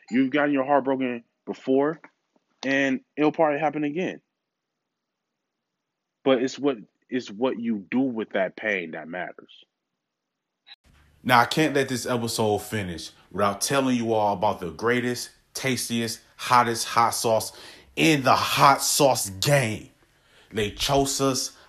You've 0.09 0.31
gotten 0.31 0.53
your 0.53 0.65
heart 0.65 0.83
broken 0.83 1.23
before, 1.45 1.99
and 2.63 3.01
it'll 3.17 3.31
probably 3.31 3.59
happen 3.59 3.83
again. 3.83 4.21
But 6.23 6.41
it's 6.43 6.59
what 6.59 6.77
it's 7.09 7.29
what 7.29 7.59
you 7.59 7.85
do 7.89 7.99
with 7.99 8.31
that 8.31 8.55
pain 8.55 8.91
that 8.91 9.07
matters. 9.07 9.65
Now 11.23 11.39
I 11.39 11.45
can't 11.45 11.75
let 11.75 11.89
this 11.89 12.05
episode 12.05 12.59
finish 12.59 13.11
without 13.31 13.61
telling 13.61 13.97
you 13.97 14.13
all 14.13 14.33
about 14.33 14.59
the 14.59 14.71
greatest, 14.71 15.29
tastiest, 15.53 16.19
hottest 16.35 16.87
hot 16.87 17.11
sauce 17.11 17.51
in 17.95 18.23
the 18.23 18.35
hot 18.35 18.81
sauce 18.81 19.29
game. 19.29 19.89
Lechosa's 20.53 21.53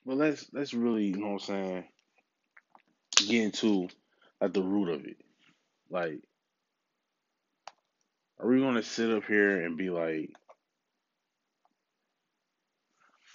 Well, 0.06 0.16
let's 0.16 0.46
let's 0.54 0.72
really, 0.72 1.04
you 1.04 1.18
know 1.18 1.32
what 1.32 1.50
I'm 1.50 1.80
saying, 1.84 1.84
get 3.28 3.42
into 3.42 3.88
at 4.40 4.54
the 4.54 4.62
root 4.62 4.88
of 4.88 5.04
it. 5.04 5.18
Like, 5.90 6.22
are 8.40 8.48
we 8.48 8.58
gonna 8.58 8.82
sit 8.82 9.10
up 9.10 9.24
here 9.26 9.66
and 9.66 9.76
be 9.76 9.90
like, 9.90 10.30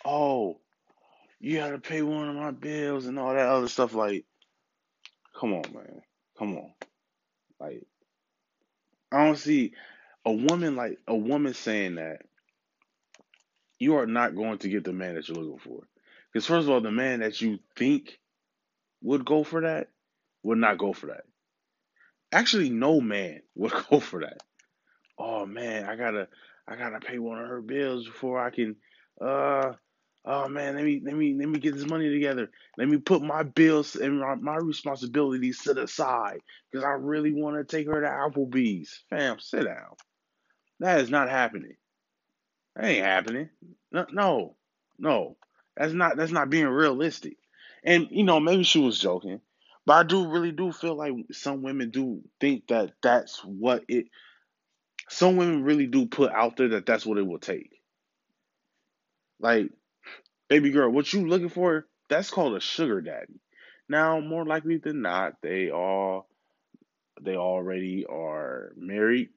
oh, 0.04 0.58
you 1.40 1.58
gotta 1.58 1.78
pay 1.78 2.02
one 2.02 2.30
of 2.30 2.36
my 2.36 2.52
bills 2.52 3.06
and 3.06 3.20
all 3.20 3.34
that 3.34 3.48
other 3.48 3.68
stuff? 3.68 3.94
Like, 3.94 4.26
come 5.40 5.54
on, 5.54 5.64
man, 5.74 6.02
come 6.38 6.58
on. 6.58 6.72
Like, 7.60 7.86
I 9.12 9.26
don't 9.26 9.38
see 9.38 9.74
a 10.26 10.32
woman 10.32 10.76
like 10.76 11.00
a 11.08 11.16
woman 11.16 11.54
saying 11.54 11.96
that 11.96 12.24
you 13.80 13.96
are 13.96 14.08
not 14.08 14.36
going 14.36 14.58
to 14.60 14.70
get 14.70 14.84
the 14.84 14.94
man 14.94 15.16
that 15.16 15.28
you're 15.28 15.38
looking 15.38 15.60
for. 15.60 15.88
Because 16.32 16.46
first 16.46 16.66
of 16.66 16.70
all, 16.70 16.82
the 16.82 16.92
man 16.92 17.20
that 17.22 17.40
you 17.42 17.60
think 17.76 18.20
would 19.02 19.26
go 19.26 19.44
for 19.44 19.62
that 19.62 19.90
would 20.44 20.58
not 20.58 20.78
go 20.78 20.94
for 20.94 21.08
that. 21.08 21.24
Actually, 22.32 22.70
no 22.70 23.00
man 23.00 23.42
would 23.56 23.74
go 23.90 24.00
for 24.00 24.22
that. 24.22 24.42
Oh 25.18 25.46
man, 25.46 25.86
I 25.86 25.96
gotta 25.96 26.28
I 26.68 26.76
gotta 26.76 27.00
pay 27.00 27.18
one 27.20 27.40
of 27.40 27.48
her 27.48 27.62
bills 27.62 28.06
before 28.06 28.40
I 28.40 28.50
can 28.50 28.76
uh 29.20 29.74
oh 30.28 30.48
man, 30.50 30.76
let 30.76 30.84
me 30.84 31.02
let 31.04 31.16
me 31.16 31.34
let 31.34 31.48
me 31.48 31.60
get 31.60 31.76
this 31.76 31.90
money 31.90 32.10
together. 32.12 32.50
Let 32.78 32.90
me 32.90 32.98
put 32.98 33.22
my 33.24 33.44
bills 33.44 33.96
and 33.96 34.20
my, 34.42 34.58
responsibilities 34.58 35.60
to 35.64 35.74
the 35.74 35.88
side 35.88 36.42
because 36.72 36.84
I 36.84 36.92
really 36.92 37.32
want 37.34 37.58
to 37.58 37.64
take 37.64 37.88
her 37.88 38.02
to 38.02 38.08
Applebee's. 38.08 39.04
Fam, 39.10 39.40
sit 39.40 39.64
down. 39.64 39.96
That 40.80 41.00
is 41.00 41.10
not 41.10 41.30
happening. 41.30 41.76
That 42.76 42.86
ain't 42.86 43.06
happening. 43.06 43.50
No, 43.92 44.06
no, 44.12 44.56
no. 45.00 45.38
That's 45.78 45.94
not 45.94 46.18
that's 46.18 46.32
not 46.32 46.50
being 46.50 46.68
realistic. 46.68 47.38
And 47.84 48.08
you 48.12 48.24
know, 48.24 48.40
maybe 48.40 48.64
she 48.64 48.80
was 48.80 49.00
joking, 49.00 49.40
but 49.86 49.94
I 49.94 50.04
do 50.04 50.28
really 50.28 50.52
do 50.52 50.72
feel 50.72 50.96
like 50.96 51.14
some 51.32 51.62
women 51.64 51.90
do 51.90 52.22
think 52.42 52.68
that 52.68 52.94
that's 53.02 53.40
what 53.46 53.86
it. 53.88 54.08
Some 55.10 55.38
women 55.38 55.64
really 55.64 55.88
do 55.88 56.06
put 56.06 56.32
out 56.32 56.58
there 56.58 56.70
that 56.70 56.86
that's 56.86 57.06
what 57.06 57.18
it 57.18 57.26
will 57.26 57.40
take. 57.40 57.72
Like, 59.40 59.70
baby 60.48 60.72
girl, 60.72 60.90
what 60.90 61.12
you 61.14 61.28
looking 61.28 61.50
for? 61.50 61.86
That's 62.10 62.32
called 62.32 62.56
a 62.56 62.60
sugar 62.60 63.02
daddy. 63.02 63.40
Now, 63.90 64.20
more 64.20 64.46
likely 64.46 64.78
than 64.78 65.02
not, 65.02 65.42
they 65.42 65.72
all 65.72 66.28
they 67.22 67.36
already 67.36 68.06
are 68.06 68.74
married, 68.76 69.30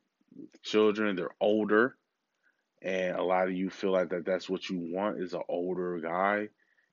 children. 0.62 1.16
They're 1.16 1.30
older 1.40 1.96
and 2.82 3.16
a 3.16 3.22
lot 3.22 3.48
of 3.48 3.52
you 3.52 3.68
feel 3.68 3.92
like 3.92 4.10
that 4.10 4.24
that's 4.24 4.48
what 4.48 4.68
you 4.68 4.78
want 4.78 5.20
is 5.20 5.34
an 5.34 5.42
older 5.48 5.98
guy. 6.00 6.48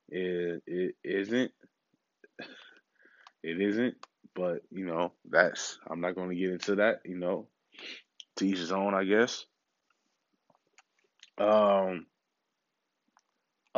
It 0.08 0.62
it 0.66 0.94
isn't. 1.04 1.52
It 3.40 3.60
isn't. 3.60 3.94
But 4.34 4.62
you 4.72 4.84
know 4.84 5.12
that's 5.30 5.78
I'm 5.88 6.00
not 6.00 6.16
going 6.16 6.30
to 6.30 6.34
get 6.34 6.50
into 6.50 6.74
that. 6.76 7.02
You 7.04 7.16
know, 7.16 7.46
to 8.36 8.46
each 8.46 8.58
his 8.58 8.72
own, 8.72 8.94
I 8.94 9.04
guess. 9.04 9.46
Um, 11.38 12.06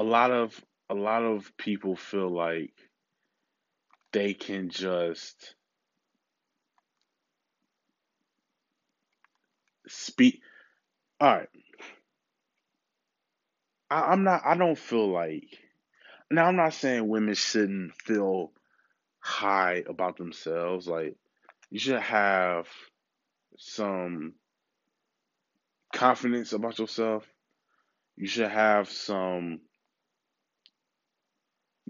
a 0.01 0.05
lot 0.05 0.31
of 0.33 0.61
a 0.91 0.95
lot 0.95 1.25
of 1.25 1.53
people 1.59 1.97
feel 1.97 2.31
like 2.31 2.73
they 4.13 4.35
can 4.35 4.71
just 4.71 5.55
speak. 9.89 10.41
All 11.21 11.33
right 11.37 11.49
I, 13.91 14.13
I'm 14.13 14.25
not. 14.25 14.43
I 14.45 14.57
don't 14.57 14.79
feel 14.79 15.11
like. 15.13 15.59
Now, 16.31 16.47
I'm 16.47 16.57
not 16.57 16.75
saying 16.75 17.09
women 17.09 17.35
shouldn't 17.35 17.95
feel 17.95 18.53
high 19.21 19.85
about 19.89 20.17
themselves. 20.17 20.89
Like, 20.89 21.17
you 21.71 21.79
should 21.81 22.01
have 22.01 22.69
some 23.59 24.35
confidence 25.95 26.53
about 26.53 26.79
yourself. 26.79 27.27
You 28.17 28.29
should 28.29 28.51
have 28.51 28.91
some. 28.91 29.61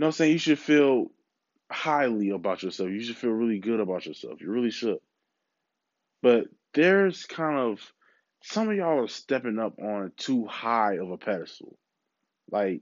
Know 0.00 0.07
what 0.07 0.09
I'm 0.09 0.12
saying? 0.12 0.33
You 0.33 0.38
should 0.38 0.59
feel 0.59 1.11
highly 1.71 2.30
about 2.30 2.62
yourself. 2.62 2.88
You 2.88 3.02
should 3.02 3.19
feel 3.19 3.33
really 3.33 3.59
good 3.59 3.80
about 3.80 4.07
yourself. 4.07 4.40
You 4.40 4.50
really 4.50 4.71
should. 4.71 4.97
But 6.23 6.47
there's 6.73 7.26
kind 7.26 7.59
of 7.59 7.80
some 8.42 8.71
of 8.71 8.76
y'all 8.76 9.04
are 9.04 9.09
stepping 9.09 9.59
up 9.59 9.78
on 9.78 10.12
too 10.16 10.47
high 10.47 10.95
of 10.95 11.11
a 11.11 11.19
pedestal. 11.19 11.76
Like, 12.50 12.80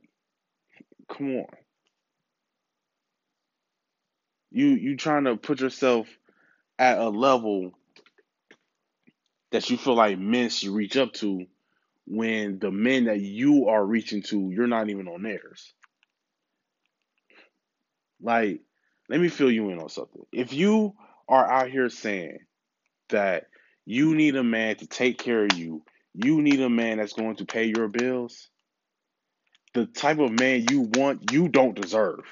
come 1.08 1.38
on. 1.38 1.46
You 4.52 4.66
you 4.68 4.96
trying 4.96 5.24
to 5.24 5.34
put 5.34 5.60
yourself 5.60 6.06
at 6.78 6.98
a 6.98 7.08
level 7.08 7.72
that 9.50 9.68
you 9.70 9.76
feel 9.76 9.96
like 9.96 10.20
men 10.20 10.50
should 10.50 10.70
reach 10.70 10.96
up 10.96 11.14
to 11.14 11.46
when 12.06 12.60
the 12.60 12.70
men 12.70 13.06
that 13.06 13.18
you 13.20 13.66
are 13.66 13.84
reaching 13.84 14.22
to, 14.22 14.52
you're 14.52 14.68
not 14.68 14.88
even 14.88 15.08
on 15.08 15.24
theirs. 15.24 15.74
Like, 18.20 18.60
let 19.08 19.20
me 19.20 19.28
fill 19.28 19.50
you 19.50 19.70
in 19.70 19.78
on 19.78 19.88
something. 19.88 20.22
If 20.32 20.52
you 20.52 20.94
are 21.28 21.50
out 21.50 21.70
here 21.70 21.88
saying 21.88 22.38
that 23.10 23.44
you 23.84 24.14
need 24.14 24.36
a 24.36 24.44
man 24.44 24.76
to 24.76 24.86
take 24.86 25.18
care 25.18 25.44
of 25.44 25.56
you, 25.56 25.82
you 26.14 26.42
need 26.42 26.60
a 26.60 26.68
man 26.68 26.98
that's 26.98 27.12
going 27.12 27.36
to 27.36 27.44
pay 27.44 27.72
your 27.74 27.88
bills, 27.88 28.48
the 29.74 29.86
type 29.86 30.18
of 30.18 30.38
man 30.38 30.66
you 30.70 30.90
want, 30.94 31.30
you 31.32 31.48
don't 31.48 31.80
deserve. 31.80 32.24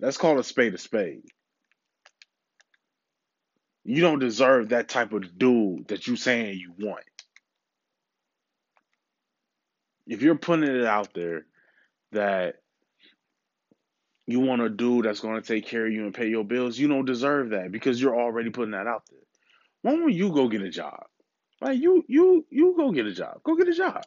Let's 0.00 0.18
call 0.18 0.38
a 0.38 0.44
spade 0.44 0.74
a 0.74 0.78
spade. 0.78 1.22
You 3.84 4.00
don't 4.00 4.18
deserve 4.18 4.68
that 4.68 4.88
type 4.88 5.12
of 5.12 5.38
dude 5.38 5.88
that 5.88 6.06
you're 6.06 6.16
saying 6.16 6.58
you 6.58 6.74
want. 6.78 7.04
If 10.06 10.22
you're 10.22 10.36
putting 10.36 10.68
it 10.68 10.84
out 10.84 11.14
there 11.14 11.46
that 12.12 12.56
you 14.32 14.40
want 14.40 14.62
a 14.62 14.68
dude 14.68 15.04
that's 15.04 15.20
going 15.20 15.40
to 15.40 15.46
take 15.46 15.66
care 15.66 15.86
of 15.86 15.92
you 15.92 16.04
and 16.04 16.14
pay 16.14 16.28
your 16.28 16.44
bills, 16.44 16.78
you 16.78 16.88
don't 16.88 17.04
deserve 17.04 17.50
that 17.50 17.70
because 17.70 18.00
you're 18.00 18.18
already 18.18 18.50
putting 18.50 18.72
that 18.72 18.86
out 18.86 19.04
there. 19.10 19.20
When 19.82 20.00
don't 20.00 20.12
you 20.12 20.32
go 20.32 20.48
get 20.48 20.62
a 20.62 20.70
job? 20.70 21.04
Like 21.60 21.78
you, 21.78 22.04
you, 22.08 22.44
you 22.50 22.74
go 22.76 22.90
get 22.92 23.06
a 23.06 23.12
job. 23.12 23.42
Go 23.44 23.54
get 23.56 23.68
a 23.68 23.74
job. 23.74 24.02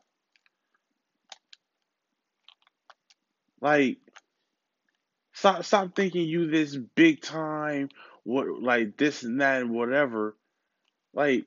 Like, 3.62 3.98
stop, 5.34 5.64
stop 5.64 5.96
thinking 5.96 6.28
you 6.28 6.50
this 6.50 6.76
big 6.76 7.22
time, 7.22 7.90
what, 8.24 8.62
like 8.62 8.98
this 8.98 9.24
and 9.24 9.42
that 9.42 9.62
and 9.62 9.72
whatever. 9.72 10.36
Like, 11.14 11.46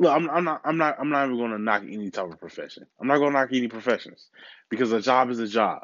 look, 0.00 0.12
I'm, 0.12 0.30
I'm 0.30 0.44
not, 0.44 0.62
I'm 0.64 0.78
not, 0.78 0.96
I'm 0.98 1.10
not 1.10 1.26
even 1.26 1.36
going 1.36 1.50
to 1.50 1.58
knock 1.58 1.82
any 1.82 2.10
type 2.10 2.32
of 2.32 2.40
profession. 2.40 2.86
I'm 3.00 3.06
not 3.06 3.18
going 3.18 3.32
to 3.32 3.38
knock 3.38 3.50
any 3.52 3.68
professions 3.68 4.28
because 4.70 4.92
a 4.92 5.00
job 5.00 5.30
is 5.30 5.38
a 5.38 5.46
job. 5.46 5.82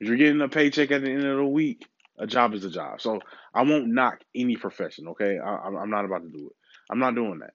If 0.00 0.08
you're 0.08 0.16
getting 0.16 0.40
a 0.40 0.48
paycheck 0.48 0.90
at 0.90 1.02
the 1.02 1.10
end 1.10 1.24
of 1.24 1.36
the 1.38 1.44
week, 1.44 1.86
a 2.18 2.26
job 2.26 2.54
is 2.54 2.64
a 2.64 2.70
job. 2.70 3.00
So 3.00 3.20
I 3.54 3.62
won't 3.62 3.88
knock 3.88 4.20
any 4.34 4.56
profession. 4.56 5.08
Okay, 5.08 5.38
I, 5.38 5.56
I'm 5.68 5.90
not 5.90 6.04
about 6.04 6.22
to 6.22 6.28
do 6.28 6.46
it. 6.46 6.56
I'm 6.90 6.98
not 6.98 7.14
doing 7.14 7.40
that. 7.40 7.54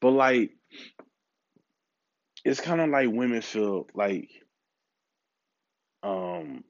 But 0.00 0.10
like, 0.10 0.52
it's 2.44 2.60
kind 2.60 2.80
of 2.80 2.90
like 2.90 3.08
women 3.10 3.42
feel 3.42 3.88
like, 3.94 4.30
um, 6.02 6.64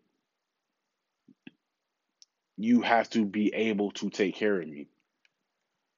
you 2.57 2.81
have 2.81 3.11
to 3.11 3.25
be 3.25 3.53
able 3.55 3.91
to 3.93 4.11
take 4.11 4.37
care 4.37 4.61
of 4.61 4.67
me. 4.67 4.89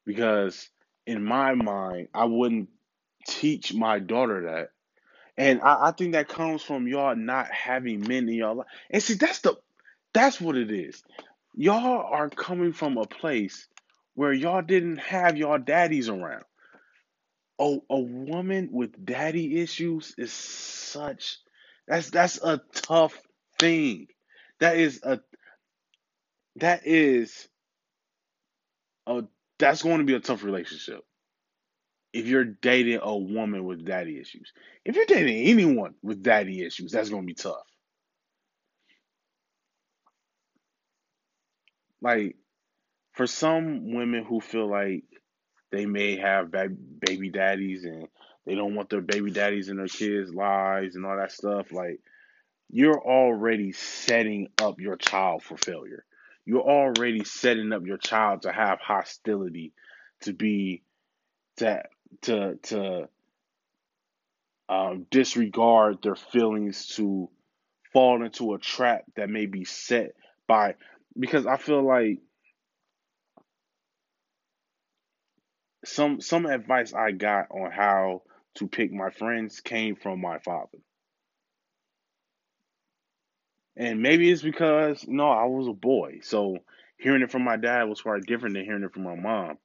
Because 0.04 0.68
in 1.06 1.22
my 1.22 1.54
mind, 1.54 2.08
I 2.14 2.24
wouldn't 2.24 2.70
teach 3.26 3.72
my 3.74 3.98
daughter 3.98 4.44
that. 4.46 4.70
And 5.38 5.62
I, 5.62 5.88
I 5.88 5.92
think 5.92 6.14
that 6.14 6.28
comes 6.28 6.62
from 6.62 6.88
y'all 6.88 7.16
not 7.16 7.48
having 7.52 8.08
men 8.08 8.28
in 8.30 8.36
y'all 8.36 8.56
life. 8.56 8.68
And 8.90 9.02
see, 9.02 9.14
that's 9.16 9.40
the 9.40 9.56
that's 10.14 10.40
what 10.40 10.56
it 10.56 10.72
is. 10.72 11.04
Y'all 11.56 12.04
are 12.12 12.30
coming 12.30 12.74
from 12.74 12.98
a 12.98 13.06
place 13.06 13.68
where 14.16 14.34
y'all 14.34 14.62
didn't 14.62 14.98
have 14.98 15.38
y'all 15.38 15.58
daddies 15.58 16.10
around. 16.10 16.44
Oh, 17.58 17.84
a 17.90 18.00
woman 18.00 18.70
with 18.72 19.04
daddy 19.04 19.60
issues 19.60 20.14
is 20.18 20.32
such 20.32 21.38
that's 21.88 22.10
that's 22.10 22.42
a 22.42 22.62
tough 22.74 23.20
thing. 23.60 24.08
That 24.60 24.78
is 24.78 25.00
a 25.04 25.20
that 26.58 26.86
is 26.86 27.48
a 29.06 29.24
that's 29.58 29.82
going 29.82 29.98
to 29.98 30.04
be 30.04 30.14
a 30.14 30.20
tough 30.20 30.44
relationship. 30.44 31.04
If 32.12 32.26
you're 32.26 32.44
dating 32.44 33.00
a 33.02 33.16
woman 33.16 33.64
with 33.64 33.84
daddy 33.84 34.18
issues. 34.18 34.52
If 34.84 34.96
you're 34.96 35.06
dating 35.06 35.46
anyone 35.46 35.94
with 36.02 36.22
daddy 36.22 36.64
issues, 36.64 36.92
that's 36.92 37.10
going 37.10 37.22
to 37.22 37.26
be 37.26 37.34
tough. 37.34 37.66
Like 42.00 42.36
for 43.12 43.26
some 43.26 43.92
women 43.92 44.24
who 44.24 44.40
feel 44.40 44.70
like 44.70 45.04
they 45.70 45.84
may 45.84 46.16
have 46.16 46.50
baby 46.50 47.30
daddies 47.30 47.84
and 47.84 48.08
they 48.46 48.54
don't 48.54 48.74
want 48.74 48.88
their 48.88 49.02
baby 49.02 49.30
daddies 49.30 49.68
in 49.68 49.76
their 49.76 49.86
kids' 49.86 50.32
lives 50.32 50.96
and 50.96 51.04
all 51.04 51.16
that 51.16 51.32
stuff, 51.32 51.72
like 51.72 52.00
you're 52.70 53.02
already 53.02 53.72
setting 53.72 54.48
up 54.62 54.80
your 54.80 54.96
child 54.96 55.42
for 55.42 55.56
failure. 55.56 56.04
You're 56.46 56.62
already 56.62 57.24
setting 57.24 57.72
up 57.72 57.84
your 57.84 57.98
child 57.98 58.42
to 58.42 58.52
have 58.52 58.78
hostility, 58.80 59.74
to 60.22 60.32
be 60.32 60.82
to 61.58 61.82
to 62.22 62.56
to 62.56 63.08
um, 64.68 65.06
disregard 65.10 66.02
their 66.02 66.16
feelings, 66.16 66.86
to 66.96 67.30
fall 67.92 68.24
into 68.24 68.54
a 68.54 68.58
trap 68.58 69.04
that 69.16 69.30
may 69.30 69.46
be 69.46 69.64
set 69.64 70.12
by 70.46 70.74
because 71.18 71.46
I 71.46 71.56
feel 71.56 71.82
like 71.82 72.18
some 75.84 76.20
some 76.20 76.46
advice 76.46 76.92
I 76.92 77.12
got 77.12 77.50
on 77.50 77.70
how 77.70 78.22
to 78.56 78.66
pick 78.66 78.92
my 78.92 79.10
friends 79.10 79.60
came 79.60 79.96
from 79.96 80.20
my 80.20 80.38
father. 80.38 80.78
And 83.76 84.02
maybe 84.02 84.30
it's 84.30 84.42
because 84.42 85.04
no, 85.06 85.28
I 85.30 85.44
was 85.44 85.68
a 85.68 85.72
boy. 85.72 86.18
So 86.22 86.58
hearing 86.98 87.22
it 87.22 87.30
from 87.30 87.44
my 87.44 87.56
dad 87.56 87.84
was 87.84 88.00
quite 88.00 88.22
different 88.26 88.56
than 88.56 88.64
hearing 88.64 88.82
it 88.82 88.92
from 88.92 89.04
my 89.04 89.14
mom. 89.14 89.58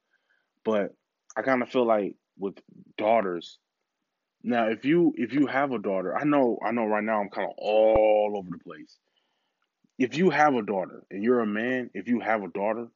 But 0.64 0.94
I 1.36 1.42
kind 1.42 1.62
of 1.62 1.68
feel 1.68 1.86
like 1.86 2.14
with 2.38 2.56
daughters, 2.98 3.58
now 4.42 4.68
if 4.68 4.84
you 4.84 5.14
if 5.16 5.32
you 5.32 5.46
have 5.46 5.72
a 5.72 5.78
daughter, 5.78 6.16
I 6.16 6.24
know 6.24 6.58
I 6.64 6.72
know 6.72 6.86
right 6.86 7.04
now 7.04 7.20
I'm 7.20 7.30
kind 7.30 7.48
of 7.48 7.54
all 7.58 8.34
over 8.36 8.50
the 8.50 8.62
place. 8.64 8.96
If 9.98 10.16
you 10.16 10.30
have 10.30 10.54
a 10.54 10.62
daughter 10.62 11.04
and 11.10 11.22
you're 11.22 11.40
a 11.40 11.46
man, 11.46 11.90
if 11.94 12.08
you 12.08 12.20
have 12.20 12.42
a 12.42 12.48
daughter, 12.48 12.88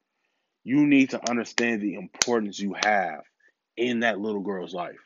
you 0.63 0.85
need 0.85 1.11
to 1.11 1.29
understand 1.29 1.81
the 1.81 1.95
importance 1.95 2.59
you 2.59 2.73
have 2.73 3.21
in 3.77 4.01
that 4.01 4.19
little 4.19 4.41
girl's 4.41 4.73
life. 4.73 4.99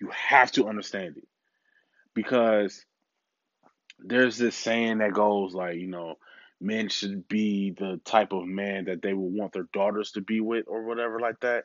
You 0.00 0.10
have 0.10 0.50
to 0.52 0.68
understand 0.68 1.18
it. 1.18 1.28
Because 2.14 2.84
there's 3.98 4.38
this 4.38 4.56
saying 4.56 4.98
that 4.98 5.12
goes 5.12 5.54
like, 5.54 5.76
you 5.76 5.86
know, 5.88 6.16
men 6.60 6.88
should 6.88 7.28
be 7.28 7.70
the 7.70 8.00
type 8.04 8.32
of 8.32 8.46
man 8.46 8.86
that 8.86 9.02
they 9.02 9.12
would 9.12 9.32
want 9.32 9.52
their 9.52 9.68
daughters 9.72 10.12
to 10.12 10.20
be 10.22 10.40
with 10.40 10.66
or 10.68 10.84
whatever 10.84 11.20
like 11.20 11.40
that. 11.40 11.64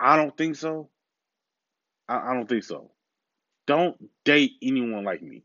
I 0.00 0.16
don't 0.16 0.36
think 0.36 0.56
so. 0.56 0.88
I, 2.08 2.30
I 2.30 2.34
don't 2.34 2.48
think 2.48 2.64
so. 2.64 2.90
Don't 3.66 3.96
date 4.24 4.52
anyone 4.62 5.04
like 5.04 5.22
me. 5.22 5.44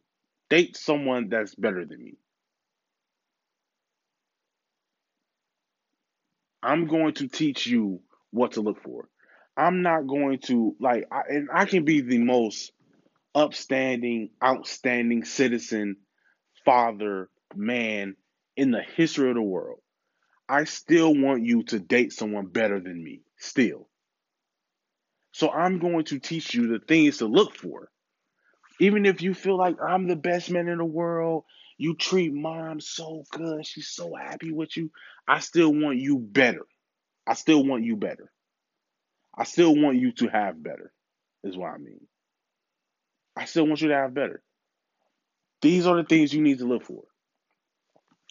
Date 0.50 0.78
someone 0.78 1.30
that's 1.30 1.56
better 1.56 1.86
than 1.86 2.04
me. 2.04 2.15
I'm 6.63 6.88
going 6.88 7.13
to 7.15 7.28
teach 7.28 7.67
you 7.67 8.02
what 8.32 8.54
to 8.54 8.62
look 8.62 8.82
for. 8.84 9.08
I'm 9.56 9.82
not 9.82 10.08
going 10.08 10.39
to 10.46 10.76
like, 10.80 11.06
I, 11.12 11.22
and 11.30 11.50
I 11.54 11.65
can 11.65 11.86
be 11.86 12.02
the 12.02 12.20
most 12.20 12.72
upstanding, 13.36 14.30
outstanding 14.43 15.24
citizen, 15.26 15.98
father, 16.65 17.30
man 17.56 18.15
in 18.58 18.72
the 18.72 18.82
history 18.82 19.30
of 19.30 19.36
the 19.36 19.41
world. 19.41 19.80
I 20.50 20.65
still 20.65 21.13
want 21.15 21.46
you 21.46 21.63
to 21.63 21.80
date 21.80 22.13
someone 22.13 22.48
better 22.48 22.80
than 22.80 23.04
me, 23.04 23.22
still. 23.38 23.89
So 25.38 25.52
I'm 25.52 25.78
going 25.78 26.06
to 26.06 26.17
teach 26.17 26.56
you 26.56 26.65
the 26.65 26.80
things 26.80 27.19
to 27.19 27.28
look 27.28 27.56
for. 27.56 27.91
Even 28.80 29.06
if 29.06 29.21
you 29.21 29.36
feel 29.36 29.56
like 29.56 29.76
I'm 29.80 30.08
the 30.08 30.15
best 30.15 30.50
man 30.50 30.67
in 30.67 30.80
the 30.80 30.84
world, 30.84 31.43
you 31.78 31.95
treat 31.95 32.34
mom 32.34 32.80
so 32.80 33.23
good, 33.30 33.63
she's 33.63 33.88
so 33.88 34.15
happy 34.15 34.52
with 34.52 34.76
you, 34.76 34.89
I 35.28 35.41
still 35.41 35.71
want 35.71 36.00
you 36.00 36.17
better. 36.17 36.65
I 37.28 37.36
still 37.36 37.63
want 37.63 37.84
you 37.84 37.95
better. 37.95 38.32
I 39.38 39.43
still 39.43 39.76
want 39.76 40.00
you 40.00 40.12
to 40.13 40.28
have 40.28 40.63
better, 40.63 40.91
is 41.43 41.56
what 41.56 41.69
I 41.69 41.78
mean. 41.78 42.08
I 43.36 43.45
still 43.45 43.67
want 43.67 43.82
you 43.82 43.89
to 43.89 43.95
have 43.95 44.15
better. 44.15 44.41
These 45.62 45.86
are 45.86 45.97
the 45.97 46.04
things 46.04 46.34
you 46.34 46.41
need 46.41 46.58
to 46.58 46.65
look 46.65 46.84
for. 46.84 47.04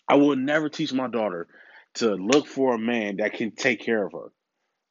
I 0.09 0.17
will 0.17 0.35
never 0.35 0.69
teach 0.69 0.93
my 0.93 1.07
daughter 1.07 1.47
to 1.95 2.17
look 2.17 2.49
for 2.49 2.75
a 2.75 2.81
man 2.81 3.19
that 3.19 3.35
can 3.35 3.53
take 3.53 3.85
care 3.85 4.05
of 4.05 4.11
her. 4.11 4.33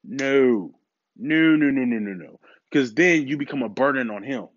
No. 0.06 0.76
No, 1.18 1.56
no, 1.56 1.70
no, 1.70 1.84
no, 1.86 2.00
no, 2.00 2.14
no. 2.14 2.40
Because 2.70 2.94
then 2.94 3.28
you 3.28 3.38
become 3.38 3.64
a 3.64 3.70
burden 3.70 4.10
on 4.10 4.24
him. 4.24 4.48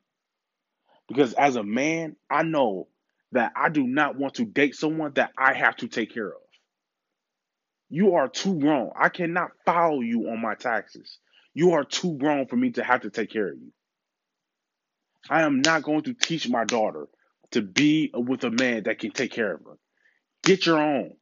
Because 1.09 1.35
as 1.35 1.57
a 1.57 1.63
man, 1.63 2.17
I 2.31 2.43
know 2.43 2.89
that 3.33 3.53
I 3.57 3.69
do 3.69 3.87
not 3.87 4.17
want 4.17 4.35
to 4.35 4.45
date 4.45 4.75
someone 4.75 5.13
that 5.15 5.33
I 5.39 5.55
have 5.55 5.77
to 5.77 5.89
take 5.89 6.13
care 6.13 6.29
of. 6.29 6.41
You 7.91 8.15
are 8.17 8.29
too 8.29 8.59
grown. 8.59 8.91
I 8.99 9.09
cannot 9.09 9.51
file 9.65 10.03
you 10.03 10.29
on 10.29 10.43
my 10.43 10.55
taxes. 10.55 11.19
You 11.55 11.73
are 11.73 11.85
too 11.85 12.17
grown 12.19 12.47
for 12.47 12.57
me 12.57 12.71
to 12.73 12.85
have 12.85 13.03
to 13.03 13.11
take 13.11 13.31
care 13.31 13.49
of 13.49 13.59
you. 13.59 13.73
I 15.31 15.43
am 15.43 15.61
not 15.63 15.83
going 15.83 16.03
to 16.03 16.15
teach 16.15 16.49
my 16.49 16.65
daughter 16.65 17.09
to 17.53 17.63
be 17.63 18.11
with 18.15 18.45
a 18.45 18.51
man 18.51 18.85
that 18.85 18.99
can 18.99 19.11
take 19.11 19.33
care 19.33 19.55
of 19.55 19.65
her. 19.65 19.79
Get 20.45 20.67
your 20.67 20.79
own. 20.81 21.13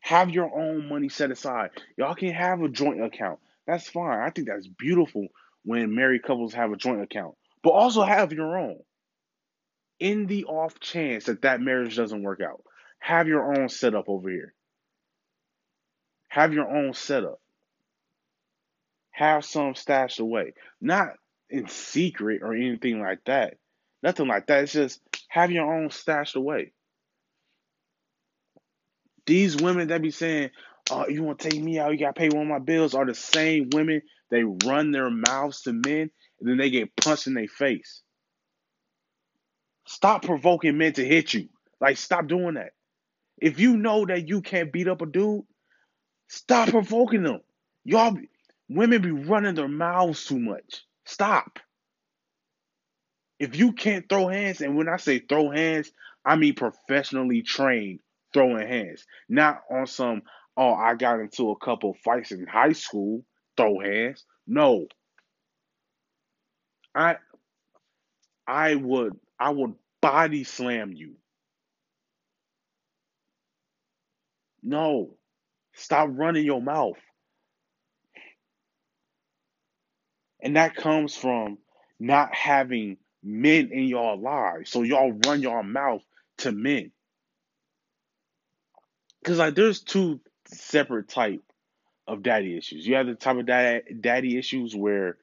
Have 0.00 0.30
your 0.30 0.58
own 0.58 0.88
money 0.88 1.08
set 1.08 1.30
aside. 1.30 1.70
Y'all 1.96 2.14
can 2.14 2.32
have 2.32 2.62
a 2.62 2.68
joint 2.68 3.02
account. 3.02 3.38
That's 3.70 3.88
fine. 3.88 4.18
I 4.18 4.30
think 4.30 4.48
that's 4.48 4.66
beautiful 4.66 5.28
when 5.64 5.94
married 5.94 6.24
couples 6.24 6.54
have 6.54 6.72
a 6.72 6.76
joint 6.76 7.02
account, 7.02 7.36
but 7.62 7.70
also 7.70 8.02
have 8.02 8.32
your 8.32 8.58
own. 8.58 8.80
In 10.00 10.26
the 10.26 10.46
off 10.46 10.80
chance 10.80 11.26
that 11.26 11.42
that 11.42 11.60
marriage 11.60 11.96
doesn't 11.96 12.24
work 12.24 12.40
out, 12.40 12.64
have 12.98 13.28
your 13.28 13.56
own 13.56 13.68
setup 13.68 14.08
over 14.08 14.28
here. 14.28 14.54
Have 16.26 16.52
your 16.52 16.68
own 16.68 16.94
setup. 16.94 17.40
Have 19.12 19.44
some 19.44 19.76
stashed 19.76 20.18
away. 20.18 20.54
Not 20.80 21.10
in 21.48 21.68
secret 21.68 22.42
or 22.42 22.54
anything 22.54 23.00
like 23.00 23.20
that. 23.26 23.54
Nothing 24.02 24.26
like 24.26 24.48
that. 24.48 24.64
It's 24.64 24.72
just 24.72 25.00
have 25.28 25.52
your 25.52 25.72
own 25.72 25.90
stashed 25.90 26.34
away. 26.34 26.72
These 29.26 29.58
women 29.58 29.88
that 29.88 30.02
be 30.02 30.10
saying, 30.10 30.50
"Oh, 30.90 31.08
you 31.08 31.22
want 31.22 31.38
to 31.40 31.50
take 31.50 31.62
me 31.62 31.78
out? 31.78 31.92
You 31.92 31.98
got 31.98 32.14
to 32.14 32.18
pay 32.20 32.28
one 32.28 32.42
of 32.42 32.48
my 32.48 32.58
bills," 32.58 32.94
are 32.94 33.06
the 33.06 33.14
same 33.14 33.70
women 33.70 34.02
they 34.30 34.44
run 34.44 34.90
their 34.90 35.10
mouths 35.10 35.62
to 35.62 35.72
men 35.72 36.10
and 36.40 36.48
then 36.48 36.56
they 36.56 36.70
get 36.70 36.94
punched 36.96 37.26
in 37.26 37.34
their 37.34 37.48
face. 37.48 38.02
Stop 39.86 40.24
provoking 40.24 40.78
men 40.78 40.92
to 40.94 41.04
hit 41.04 41.34
you. 41.34 41.48
Like, 41.80 41.96
stop 41.96 42.26
doing 42.26 42.54
that. 42.54 42.72
If 43.40 43.58
you 43.58 43.76
know 43.76 44.06
that 44.06 44.28
you 44.28 44.42
can't 44.42 44.72
beat 44.72 44.88
up 44.88 45.02
a 45.02 45.06
dude, 45.06 45.44
stop 46.28 46.68
provoking 46.68 47.22
them. 47.22 47.40
Y'all, 47.84 48.16
women 48.68 49.02
be 49.02 49.10
running 49.10 49.54
their 49.54 49.68
mouths 49.68 50.26
too 50.26 50.38
much. 50.38 50.84
Stop. 51.04 51.58
If 53.38 53.56
you 53.56 53.72
can't 53.72 54.08
throw 54.08 54.28
hands, 54.28 54.60
and 54.60 54.76
when 54.76 54.88
I 54.88 54.98
say 54.98 55.18
throw 55.18 55.50
hands, 55.50 55.90
I 56.24 56.36
mean 56.36 56.54
professionally 56.54 57.42
trained 57.42 58.00
throwing 58.32 58.68
hands, 58.68 59.06
not 59.28 59.62
on 59.70 59.86
some, 59.86 60.22
oh, 60.60 60.74
I 60.74 60.94
got 60.94 61.20
into 61.20 61.50
a 61.50 61.56
couple 61.56 61.94
fights 62.04 62.32
in 62.32 62.46
high 62.46 62.74
school, 62.74 63.24
throw 63.56 63.80
hands. 63.80 64.24
No. 64.46 64.86
I 66.94 67.16
I 68.46 68.74
would 68.74 69.18
I 69.38 69.50
would 69.50 69.74
body 70.02 70.44
slam 70.44 70.92
you. 70.92 71.14
No. 74.62 75.14
Stop 75.72 76.10
running 76.12 76.44
your 76.44 76.60
mouth. 76.60 76.98
And 80.42 80.56
that 80.56 80.76
comes 80.76 81.16
from 81.16 81.56
not 81.98 82.34
having 82.34 82.98
men 83.22 83.70
in 83.72 83.84
your 83.84 84.16
lives. 84.16 84.70
So 84.70 84.82
y'all 84.82 85.18
run 85.26 85.40
your 85.40 85.62
mouth 85.62 86.02
to 86.38 86.52
men. 86.52 86.92
Cause 89.24 89.38
like 89.38 89.54
there's 89.54 89.80
two 89.80 90.20
separate 90.50 91.08
type 91.08 91.42
of 92.06 92.22
daddy 92.22 92.56
issues. 92.56 92.86
You 92.86 92.96
have 92.96 93.06
the 93.06 93.14
type 93.14 93.36
of 93.36 93.46
daddy 93.46 94.36
issues 94.38 94.74
where 94.74 95.16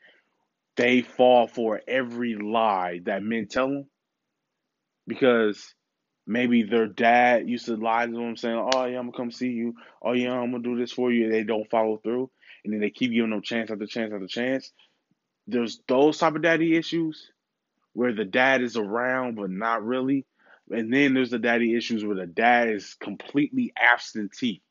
they 0.76 1.02
fall 1.02 1.48
for 1.48 1.82
every 1.88 2.36
lie 2.36 3.02
that 3.06 3.24
men 3.24 3.48
tell 3.48 3.68
them 3.68 3.88
because 5.08 5.74
maybe 6.28 6.64
their 6.64 6.88
dad 6.88 7.50
used 7.50 7.66
to 7.66 7.76
lie 7.76 8.06
to 8.06 8.12
them 8.12 8.38
saying, 8.38 8.70
"Oh 8.74 8.86
yeah, 8.86 9.00
I'm 9.00 9.08
gonna 9.08 9.18
come 9.18 9.32
see 9.32 9.50
you. 9.50 9.76
Oh 10.02 10.14
yeah, 10.14 10.34
I'm 10.34 10.52
gonna 10.52 10.64
do 10.64 10.78
this 10.78 10.92
for 10.92 11.12
you." 11.12 11.26
And 11.26 11.34
they 11.34 11.44
don't 11.44 11.70
follow 11.70 11.98
through, 11.98 12.30
and 12.64 12.74
then 12.74 12.80
they 12.82 12.90
keep 12.90 13.12
giving 13.12 13.32
them 13.32 13.42
chance 13.42 13.72
after 13.72 13.86
chance 13.86 14.14
after 14.14 14.28
chance. 14.28 14.72
There's 15.48 15.80
those 15.88 16.18
type 16.18 16.36
of 16.36 16.42
daddy 16.42 16.76
issues 16.76 17.32
where 17.94 18.14
the 18.14 18.26
dad 18.26 18.62
is 18.62 18.78
around 18.78 19.36
but 19.36 19.50
not 19.50 19.84
really, 19.84 20.26
and 20.70 20.94
then 20.94 21.14
there's 21.14 21.32
the 21.32 21.40
daddy 21.40 21.76
issues 21.76 22.06
where 22.06 22.18
the 22.18 22.28
dad 22.28 22.70
is 22.70 22.94
completely 22.96 23.74
absentee, 23.76 24.62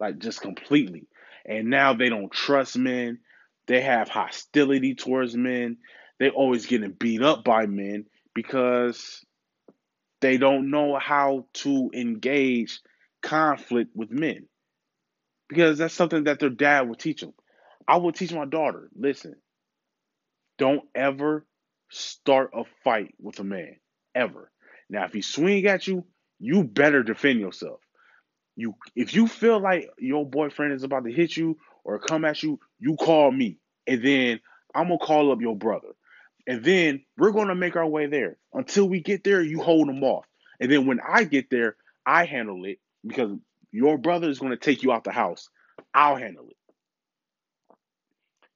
like 0.00 0.18
just 0.18 0.40
completely, 0.40 1.06
and 1.44 1.70
now 1.70 1.94
they 1.94 2.08
don't 2.08 2.32
trust 2.32 2.76
men. 2.76 3.18
They 3.66 3.80
have 3.80 4.08
hostility 4.08 4.94
towards 4.94 5.36
men. 5.36 5.78
They 6.18 6.30
always 6.30 6.66
getting 6.66 6.92
beat 6.92 7.22
up 7.22 7.44
by 7.44 7.66
men 7.66 8.06
because 8.34 9.24
they 10.20 10.38
don't 10.38 10.70
know 10.70 10.98
how 10.98 11.46
to 11.54 11.90
engage 11.94 12.80
conflict 13.22 13.90
with 13.94 14.10
men. 14.10 14.46
Because 15.48 15.78
that's 15.78 15.94
something 15.94 16.24
that 16.24 16.40
their 16.40 16.50
dad 16.50 16.88
would 16.88 16.98
teach 16.98 17.20
them. 17.20 17.34
I 17.86 17.96
would 17.96 18.14
teach 18.14 18.32
my 18.32 18.46
daughter, 18.46 18.88
listen, 18.96 19.36
don't 20.58 20.82
ever 20.94 21.46
start 21.90 22.50
a 22.54 22.64
fight 22.82 23.14
with 23.20 23.38
a 23.38 23.44
man. 23.44 23.76
Ever. 24.14 24.50
Now 24.88 25.04
if 25.04 25.12
he 25.12 25.22
swing 25.22 25.66
at 25.66 25.86
you, 25.86 26.04
you 26.38 26.64
better 26.64 27.02
defend 27.02 27.40
yourself. 27.40 27.80
You 28.56 28.74
if 28.94 29.14
you 29.14 29.28
feel 29.28 29.60
like 29.60 29.90
your 29.98 30.24
boyfriend 30.24 30.72
is 30.72 30.82
about 30.82 31.04
to 31.04 31.12
hit 31.12 31.36
you 31.36 31.58
or 31.84 31.98
come 31.98 32.24
at 32.24 32.42
you, 32.42 32.58
you 32.80 32.96
call 32.96 33.30
me. 33.30 33.58
And 33.86 34.02
then 34.02 34.40
I'm 34.74 34.88
gonna 34.88 34.98
call 34.98 35.30
up 35.30 35.40
your 35.40 35.56
brother. 35.56 35.88
And 36.46 36.64
then 36.64 37.04
we're 37.18 37.32
gonna 37.32 37.54
make 37.54 37.76
our 37.76 37.86
way 37.86 38.06
there. 38.06 38.38
Until 38.52 38.88
we 38.88 39.00
get 39.00 39.24
there, 39.24 39.42
you 39.42 39.60
hold 39.60 39.88
them 39.88 40.02
off. 40.02 40.26
And 40.58 40.72
then 40.72 40.86
when 40.86 41.00
I 41.06 41.24
get 41.24 41.50
there, 41.50 41.76
I 42.06 42.24
handle 42.24 42.64
it 42.64 42.78
because 43.06 43.36
your 43.72 43.98
brother 43.98 44.30
is 44.30 44.38
gonna 44.38 44.56
take 44.56 44.82
you 44.82 44.92
out 44.92 45.04
the 45.04 45.12
house. 45.12 45.50
I'll 45.92 46.16
handle 46.16 46.48
it. 46.48 46.56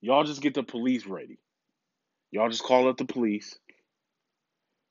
Y'all 0.00 0.24
just 0.24 0.40
get 0.40 0.54
the 0.54 0.62
police 0.62 1.06
ready. 1.06 1.38
Y'all 2.30 2.48
just 2.48 2.62
call 2.62 2.88
up 2.88 2.96
the 2.96 3.04
police. 3.04 3.58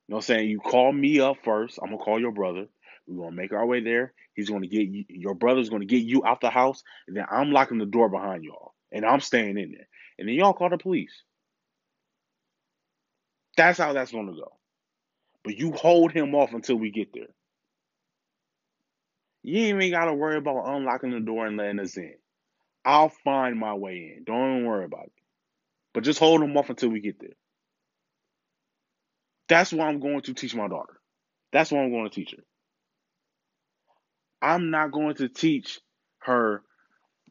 You 0.08 0.14
know 0.14 0.18
what 0.18 0.24
I'm 0.30 0.36
saying? 0.36 0.50
You 0.50 0.60
call 0.60 0.92
me 0.92 1.20
up 1.20 1.38
first. 1.44 1.80
I'm 1.82 1.90
gonna 1.90 2.04
call 2.04 2.20
your 2.20 2.32
brother. 2.32 2.68
We're 3.10 3.24
gonna 3.26 3.36
make 3.36 3.52
our 3.52 3.66
way 3.66 3.82
there. 3.82 4.14
He's 4.36 4.50
gonna 4.50 4.68
get 4.68 4.88
you, 4.88 5.06
your 5.10 5.34
brother's 5.34 5.70
gonna 5.70 5.86
get 5.86 6.04
you 6.04 6.24
out 6.26 6.42
the 6.42 6.52
house, 6.52 6.84
and 7.08 7.18
then 7.18 7.26
I'm 7.30 7.52
locking 7.52 7.80
the 7.80 7.86
door 7.86 8.08
behind 8.08 8.44
y'all, 8.44 8.74
and 8.92 9.04
I'm 9.04 9.20
staying 9.20 9.58
in 9.58 9.72
there. 9.72 9.88
And 10.20 10.28
then 10.28 10.36
y'all 10.36 10.54
call 10.54 10.70
the 10.70 10.78
police. 10.78 11.24
That's 13.58 13.80
how 13.80 13.94
that's 13.94 14.12
gonna 14.12 14.34
go. 14.34 14.54
But 15.44 15.58
you 15.58 15.72
hold 15.72 16.12
him 16.12 16.36
off 16.36 16.54
until 16.54 16.76
we 16.76 16.92
get 16.92 17.14
there. 17.14 17.34
You 19.42 19.58
ain't 19.58 19.82
even 19.84 19.92
gotta 19.92 20.14
worry 20.14 20.38
about 20.38 20.68
unlocking 20.68 21.12
the 21.12 21.20
door 21.20 21.48
and 21.48 21.58
letting 21.58 21.80
us 21.80 21.98
in. 21.98 22.14
I'll 22.86 23.10
find 23.10 23.60
my 23.60 23.74
way 23.74 24.16
in. 24.16 24.24
Don't 24.24 24.58
even 24.58 24.66
worry 24.66 24.86
about 24.86 25.06
it. 25.06 25.14
But 25.94 26.04
just 26.04 26.20
hold 26.20 26.42
him 26.42 26.56
off 26.56 26.70
until 26.70 26.90
we 26.90 27.00
get 27.02 27.20
there. 27.20 27.36
That's 29.48 29.74
what 29.74 29.88
I'm 29.88 30.00
going 30.00 30.22
to 30.22 30.34
teach 30.34 30.56
my 30.56 30.68
daughter. 30.68 31.00
That's 31.52 31.72
what 31.72 31.80
I'm 31.80 31.92
going 31.92 32.10
to 32.10 32.16
teach 32.16 32.32
her. 32.38 32.44
I'm 34.42 34.72
not 34.72 34.92
going 34.92 35.16
to 35.16 35.30
teach 35.30 35.80
her, 36.20 36.64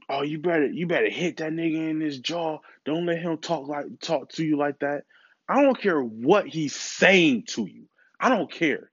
oh, 0.08 0.22
you 0.22 0.38
better 0.38 0.66
you 0.66 0.86
better 0.86 1.08
hit 1.08 1.38
that 1.38 1.52
nigga 1.52 1.90
in 1.90 2.00
his 2.00 2.18
jaw. 2.18 2.58
Don't 2.84 3.06
let 3.06 3.18
him 3.18 3.38
talk 3.38 3.68
like 3.68 3.86
talk 4.00 4.30
to 4.32 4.44
you 4.44 4.56
like 4.56 4.80
that. 4.80 5.04
I 5.48 5.62
don't 5.62 5.80
care 5.80 6.00
what 6.00 6.46
he's 6.46 6.76
saying 6.76 7.44
to 7.48 7.66
you. 7.66 7.84
I 8.20 8.28
don't 8.28 8.50
care. 8.50 8.90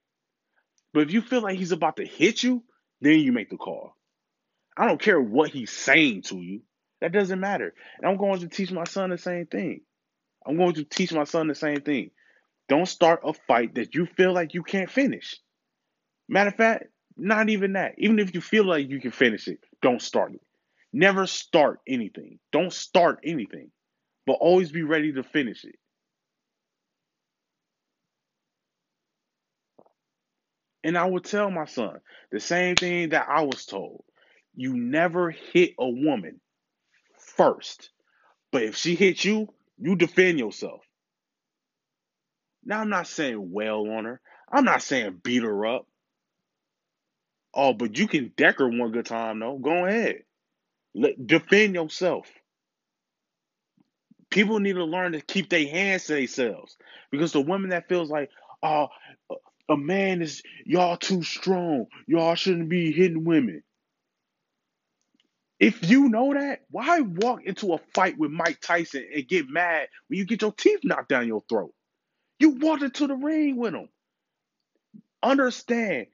But 0.94 1.02
if 1.02 1.12
you 1.12 1.20
feel 1.20 1.42
like 1.42 1.58
he's 1.58 1.72
about 1.72 1.96
to 1.96 2.06
hit 2.06 2.42
you, 2.42 2.62
then 3.00 3.20
you 3.20 3.32
make 3.32 3.50
the 3.50 3.58
call. 3.58 3.94
I 4.76 4.86
don't 4.86 5.00
care 5.00 5.20
what 5.20 5.50
he's 5.50 5.70
saying 5.70 6.22
to 6.22 6.36
you. 6.36 6.62
That 7.00 7.12
doesn't 7.12 7.40
matter. 7.40 7.74
And 7.98 8.08
I'm 8.08 8.16
going 8.16 8.40
to 8.40 8.48
teach 8.48 8.72
my 8.72 8.84
son 8.84 9.10
the 9.10 9.18
same 9.18 9.46
thing. 9.46 9.82
I'm 10.46 10.56
going 10.56 10.74
to 10.74 10.84
teach 10.84 11.12
my 11.12 11.24
son 11.24 11.48
the 11.48 11.54
same 11.54 11.82
thing. 11.82 12.10
Don't 12.68 12.86
start 12.86 13.20
a 13.24 13.32
fight 13.32 13.74
that 13.74 13.94
you 13.94 14.06
feel 14.06 14.32
like 14.32 14.54
you 14.54 14.62
can't 14.62 14.90
finish. 14.90 15.36
Matter 16.28 16.48
of 16.48 16.56
fact, 16.56 16.84
not 17.16 17.48
even 17.48 17.74
that. 17.74 17.94
Even 17.98 18.18
if 18.18 18.34
you 18.34 18.40
feel 18.40 18.64
like 18.64 18.88
you 18.88 19.00
can 19.00 19.10
finish 19.10 19.48
it, 19.48 19.60
don't 19.82 20.02
start 20.02 20.34
it. 20.34 20.42
Never 20.92 21.26
start 21.26 21.80
anything. 21.86 22.38
Don't 22.52 22.72
start 22.72 23.20
anything, 23.24 23.70
but 24.26 24.34
always 24.34 24.72
be 24.72 24.82
ready 24.82 25.12
to 25.12 25.22
finish 25.22 25.64
it. 25.64 25.76
And 30.84 30.96
I 30.96 31.04
would 31.04 31.24
tell 31.24 31.50
my 31.50 31.64
son 31.64 32.00
the 32.30 32.40
same 32.40 32.76
thing 32.76 33.10
that 33.10 33.26
I 33.28 33.42
was 33.42 33.66
told. 33.66 34.04
You 34.54 34.76
never 34.76 35.30
hit 35.30 35.74
a 35.78 35.88
woman 35.88 36.40
first. 37.18 37.90
But 38.52 38.62
if 38.62 38.76
she 38.76 38.94
hits 38.94 39.24
you, 39.24 39.48
you 39.78 39.96
defend 39.96 40.38
yourself. 40.38 40.82
Now, 42.64 42.80
I'm 42.80 42.88
not 42.88 43.06
saying 43.06 43.52
wail 43.52 43.86
on 43.90 44.04
her. 44.04 44.20
I'm 44.50 44.64
not 44.64 44.82
saying 44.82 45.20
beat 45.22 45.42
her 45.42 45.66
up. 45.66 45.86
Oh, 47.56 47.74
but 47.74 47.98
you 47.98 48.08
can 48.08 48.32
deck 48.36 48.60
her 48.60 48.68
one 48.68 48.92
good 48.92 49.06
time, 49.06 49.40
though. 49.40 49.58
Go 49.58 49.86
ahead. 49.86 50.24
Let, 50.94 51.26
defend 51.26 51.74
yourself. 51.74 52.28
People 54.30 54.60
need 54.60 54.74
to 54.74 54.84
learn 54.84 55.12
to 55.12 55.22
keep 55.22 55.50
their 55.50 55.66
hands 55.68 56.06
to 56.06 56.14
themselves 56.14 56.76
because 57.10 57.32
the 57.32 57.40
woman 57.40 57.70
that 57.70 57.88
feels 57.88 58.10
like, 58.10 58.30
oh, 58.62 58.88
a 59.68 59.76
man 59.76 60.22
is 60.22 60.42
y'all 60.66 60.98
too 60.98 61.22
strong, 61.22 61.86
y'all 62.06 62.34
shouldn't 62.36 62.68
be 62.68 62.92
hitting 62.92 63.24
women. 63.24 63.62
If 65.58 65.88
you 65.88 66.08
know 66.08 66.34
that, 66.34 66.60
why 66.70 67.00
walk 67.00 67.44
into 67.44 67.72
a 67.74 67.78
fight 67.94 68.18
with 68.18 68.30
Mike 68.30 68.60
Tyson 68.60 69.06
and 69.14 69.28
get 69.28 69.48
mad 69.48 69.88
when 70.08 70.18
you 70.18 70.26
get 70.26 70.42
your 70.42 70.52
teeth 70.52 70.80
knocked 70.84 71.08
down 71.08 71.26
your 71.26 71.42
throat? 71.48 71.72
You 72.38 72.50
walked 72.50 72.82
into 72.82 73.06
the 73.06 73.16
ring 73.16 73.56
with 73.56 73.74
him. 73.74 73.88
Understand, 75.22 76.06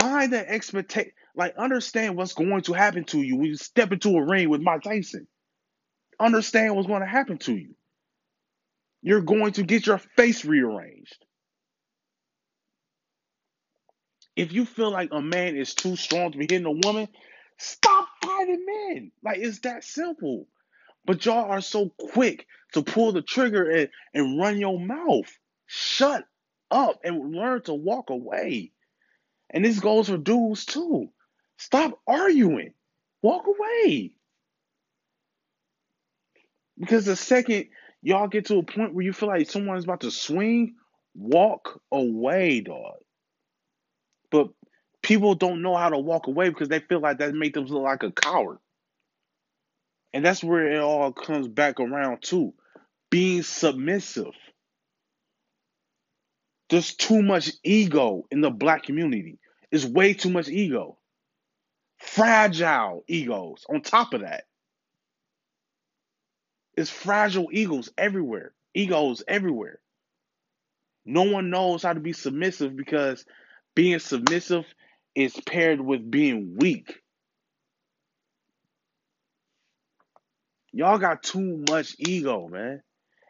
find 0.00 0.32
that 0.32 0.48
expectation, 0.48 1.12
like 1.36 1.56
understand 1.56 2.16
what's 2.16 2.34
going 2.34 2.62
to 2.62 2.74
happen 2.74 3.04
to 3.06 3.22
you 3.22 3.36
when 3.36 3.46
you 3.46 3.56
step 3.56 3.92
into 3.92 4.16
a 4.16 4.24
ring 4.24 4.48
with 4.50 4.60
Mike 4.62 4.82
Tyson. 4.82 5.26
Understand 6.20 6.76
what's 6.76 6.88
going 6.88 7.02
to 7.02 7.06
happen 7.06 7.38
to 7.38 7.54
you. 7.54 7.74
You're 9.02 9.22
going 9.22 9.52
to 9.54 9.64
get 9.64 9.86
your 9.86 9.98
face 9.98 10.44
rearranged. 10.44 11.24
If 14.36 14.52
you 14.52 14.64
feel 14.66 14.90
like 14.90 15.10
a 15.12 15.22
man 15.22 15.56
is 15.56 15.74
too 15.74 15.96
strong 15.96 16.32
to 16.32 16.38
be 16.38 16.46
hitting 16.50 16.66
a 16.66 16.72
woman, 16.86 17.08
stop 17.58 18.08
fighting 18.22 18.64
men. 18.66 19.12
Like 19.22 19.38
it's 19.38 19.60
that 19.60 19.84
simple. 19.84 20.48
But 21.06 21.24
y'all 21.24 21.50
are 21.50 21.62
so 21.62 21.90
quick 21.98 22.46
to 22.72 22.82
pull 22.82 23.12
the 23.12 23.22
trigger 23.22 23.70
and, 23.70 23.90
and 24.14 24.40
run 24.40 24.58
your 24.58 24.80
mouth. 24.80 25.30
Shut 25.66 26.26
up 26.70 27.00
and 27.04 27.34
learn 27.34 27.62
to 27.64 27.74
walk 27.74 28.10
away. 28.10 28.72
And 29.54 29.64
this 29.64 29.78
goes 29.78 30.08
for 30.08 30.18
dudes 30.18 30.66
too. 30.66 31.08
Stop 31.56 32.00
arguing. 32.06 32.74
Walk 33.22 33.46
away. 33.46 34.12
Because 36.78 37.06
the 37.06 37.14
second 37.14 37.68
y'all 38.02 38.26
get 38.26 38.46
to 38.46 38.58
a 38.58 38.62
point 38.64 38.94
where 38.94 39.04
you 39.04 39.12
feel 39.12 39.28
like 39.28 39.48
someone's 39.48 39.84
about 39.84 40.00
to 40.00 40.10
swing, 40.10 40.74
walk 41.14 41.80
away, 41.92 42.60
dog. 42.60 42.96
But 44.32 44.48
people 45.02 45.36
don't 45.36 45.62
know 45.62 45.76
how 45.76 45.90
to 45.90 45.98
walk 45.98 46.26
away 46.26 46.48
because 46.48 46.68
they 46.68 46.80
feel 46.80 47.00
like 47.00 47.18
that 47.18 47.32
makes 47.32 47.54
them 47.54 47.66
look 47.66 47.82
like 47.82 48.02
a 48.02 48.10
coward. 48.10 48.58
And 50.12 50.24
that's 50.24 50.42
where 50.42 50.72
it 50.72 50.80
all 50.80 51.12
comes 51.12 51.46
back 51.46 51.78
around 51.78 52.22
to 52.24 52.52
being 53.10 53.44
submissive. 53.44 54.34
There's 56.70 56.94
too 56.94 57.22
much 57.22 57.52
ego 57.62 58.24
in 58.32 58.40
the 58.40 58.50
black 58.50 58.82
community. 58.82 59.38
It's 59.74 59.84
way 59.84 60.14
too 60.14 60.30
much 60.30 60.48
ego. 60.48 60.98
Fragile 61.98 63.02
egos 63.08 63.66
on 63.68 63.82
top 63.82 64.14
of 64.14 64.20
that. 64.20 64.44
It's 66.76 66.90
fragile 66.90 67.48
egos 67.50 67.90
everywhere. 67.98 68.54
Egos 68.72 69.24
everywhere. 69.26 69.80
No 71.04 71.24
one 71.24 71.50
knows 71.50 71.82
how 71.82 71.92
to 71.92 71.98
be 71.98 72.12
submissive 72.12 72.76
because 72.76 73.24
being 73.74 73.98
submissive 73.98 74.64
is 75.16 75.34
paired 75.44 75.80
with 75.80 76.08
being 76.08 76.54
weak. 76.56 77.00
Y'all 80.70 80.98
got 80.98 81.24
too 81.24 81.64
much 81.68 81.96
ego, 81.98 82.46
man, 82.46 82.80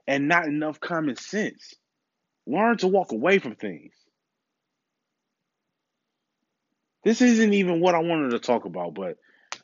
and 0.06 0.28
not 0.28 0.44
enough 0.44 0.78
common 0.78 1.16
sense. 1.16 1.72
Learn 2.46 2.76
to 2.76 2.88
walk 2.88 3.12
away 3.12 3.38
from 3.38 3.54
things. 3.54 3.94
This 7.04 7.20
isn't 7.20 7.52
even 7.52 7.80
what 7.80 7.94
I 7.94 7.98
wanted 7.98 8.30
to 8.30 8.38
talk 8.38 8.64
about, 8.64 8.94
but 8.94 9.18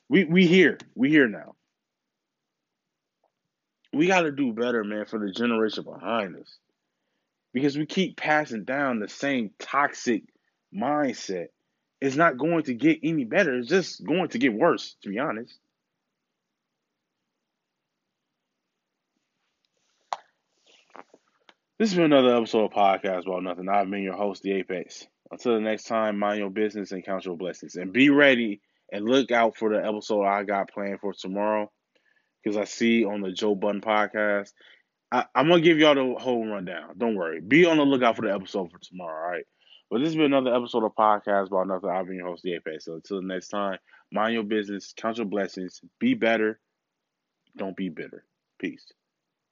we 0.09 0.25
we 0.25 0.47
here. 0.47 0.79
We 0.95 1.09
here 1.09 1.27
now. 1.27 1.55
We 3.93 4.07
got 4.07 4.23
to 4.23 4.31
do 4.31 4.53
better, 4.53 4.85
man, 4.85 5.07
for 5.07 5.19
the 5.19 5.33
generation 5.33 5.85
behind 5.85 6.37
us. 6.37 6.59
Because 7.53 7.77
we 7.77 7.87
keep 7.87 8.17
passing 8.17 8.65
down 8.65 9.01
the 9.01 9.09
same 9.09 9.51
toxic 9.59 10.23
mindset. 10.73 11.49
It's 12.01 12.15
not 12.15 12.39
going 12.39 12.63
to 12.65 12.75
get 12.75 13.01
any 13.03 13.25
better. 13.25 13.59
It's 13.59 13.69
just 13.69 14.05
going 14.05 14.29
to 14.29 14.39
get 14.39 14.55
worse, 14.55 14.95
to 15.03 15.09
be 15.09 15.19
honest. 15.19 15.59
This 21.79 21.91
has 21.91 21.97
been 21.97 22.13
another 22.13 22.37
episode 22.37 22.67
of 22.67 22.71
Podcast 22.73 23.27
About 23.27 23.43
Nothing. 23.43 23.69
I've 23.69 23.91
been 23.91 24.03
your 24.03 24.15
host, 24.15 24.43
The 24.43 24.53
Apex. 24.53 25.07
Until 25.31 25.55
the 25.55 25.61
next 25.61 25.85
time, 25.85 26.19
mind 26.19 26.39
your 26.39 26.51
business 26.51 26.93
and 26.93 27.05
count 27.05 27.25
your 27.25 27.37
blessings. 27.37 27.77
And 27.77 27.93
be 27.93 28.11
ready 28.11 28.61
and 28.93 29.05
look 29.05 29.31
out 29.31 29.57
for 29.57 29.71
the 29.71 29.85
episode 29.85 30.25
I 30.25 30.43
got 30.43 30.71
planned 30.71 31.01
for 31.01 31.13
tomorrow. 31.13 31.71
Because 32.43 32.57
I 32.57 32.65
see 32.65 33.05
on 33.05 33.21
the 33.21 33.33
Joe 33.33 33.55
Budden 33.55 33.83
podcast, 33.83 34.53
I, 35.13 35.27
am 35.35 35.49
going 35.49 35.63
to 35.63 35.69
give 35.69 35.79
y'all 35.79 35.95
the 35.95 36.19
whole 36.19 36.47
rundown. 36.47 36.95
Don't 36.97 37.17
worry. 37.17 37.41
Be 37.41 37.67
on 37.67 37.77
the 37.77 37.85
lookout 37.85 38.17
for 38.17 38.23
the 38.23 38.33
episode 38.33 38.71
for 38.71 38.79
tomorrow, 38.79 39.25
all 39.25 39.31
right? 39.31 39.45
But 39.91 39.99
this 39.99 40.09
has 40.09 40.17
been 40.17 40.33
another 40.33 40.55
episode 40.55 40.85
of 40.85 40.95
Podcast 40.95 41.49
About 41.49 41.67
Nothing. 41.67 41.91
I've 41.91 42.07
been 42.07 42.17
your 42.17 42.29
host, 42.29 42.47
Apex. 42.47 42.85
So 42.85 42.95
until 42.95 43.21
the 43.21 43.27
next 43.27 43.49
time, 43.49 43.79
mind 44.13 44.35
your 44.35 44.45
business, 44.45 44.95
count 44.97 45.19
your 45.19 45.27
blessings, 45.27 45.81
be 45.99 46.15
better, 46.15 46.61
don't 47.57 47.77
be 47.77 47.89
bitter. 47.89 48.25
Peace. 48.59 48.87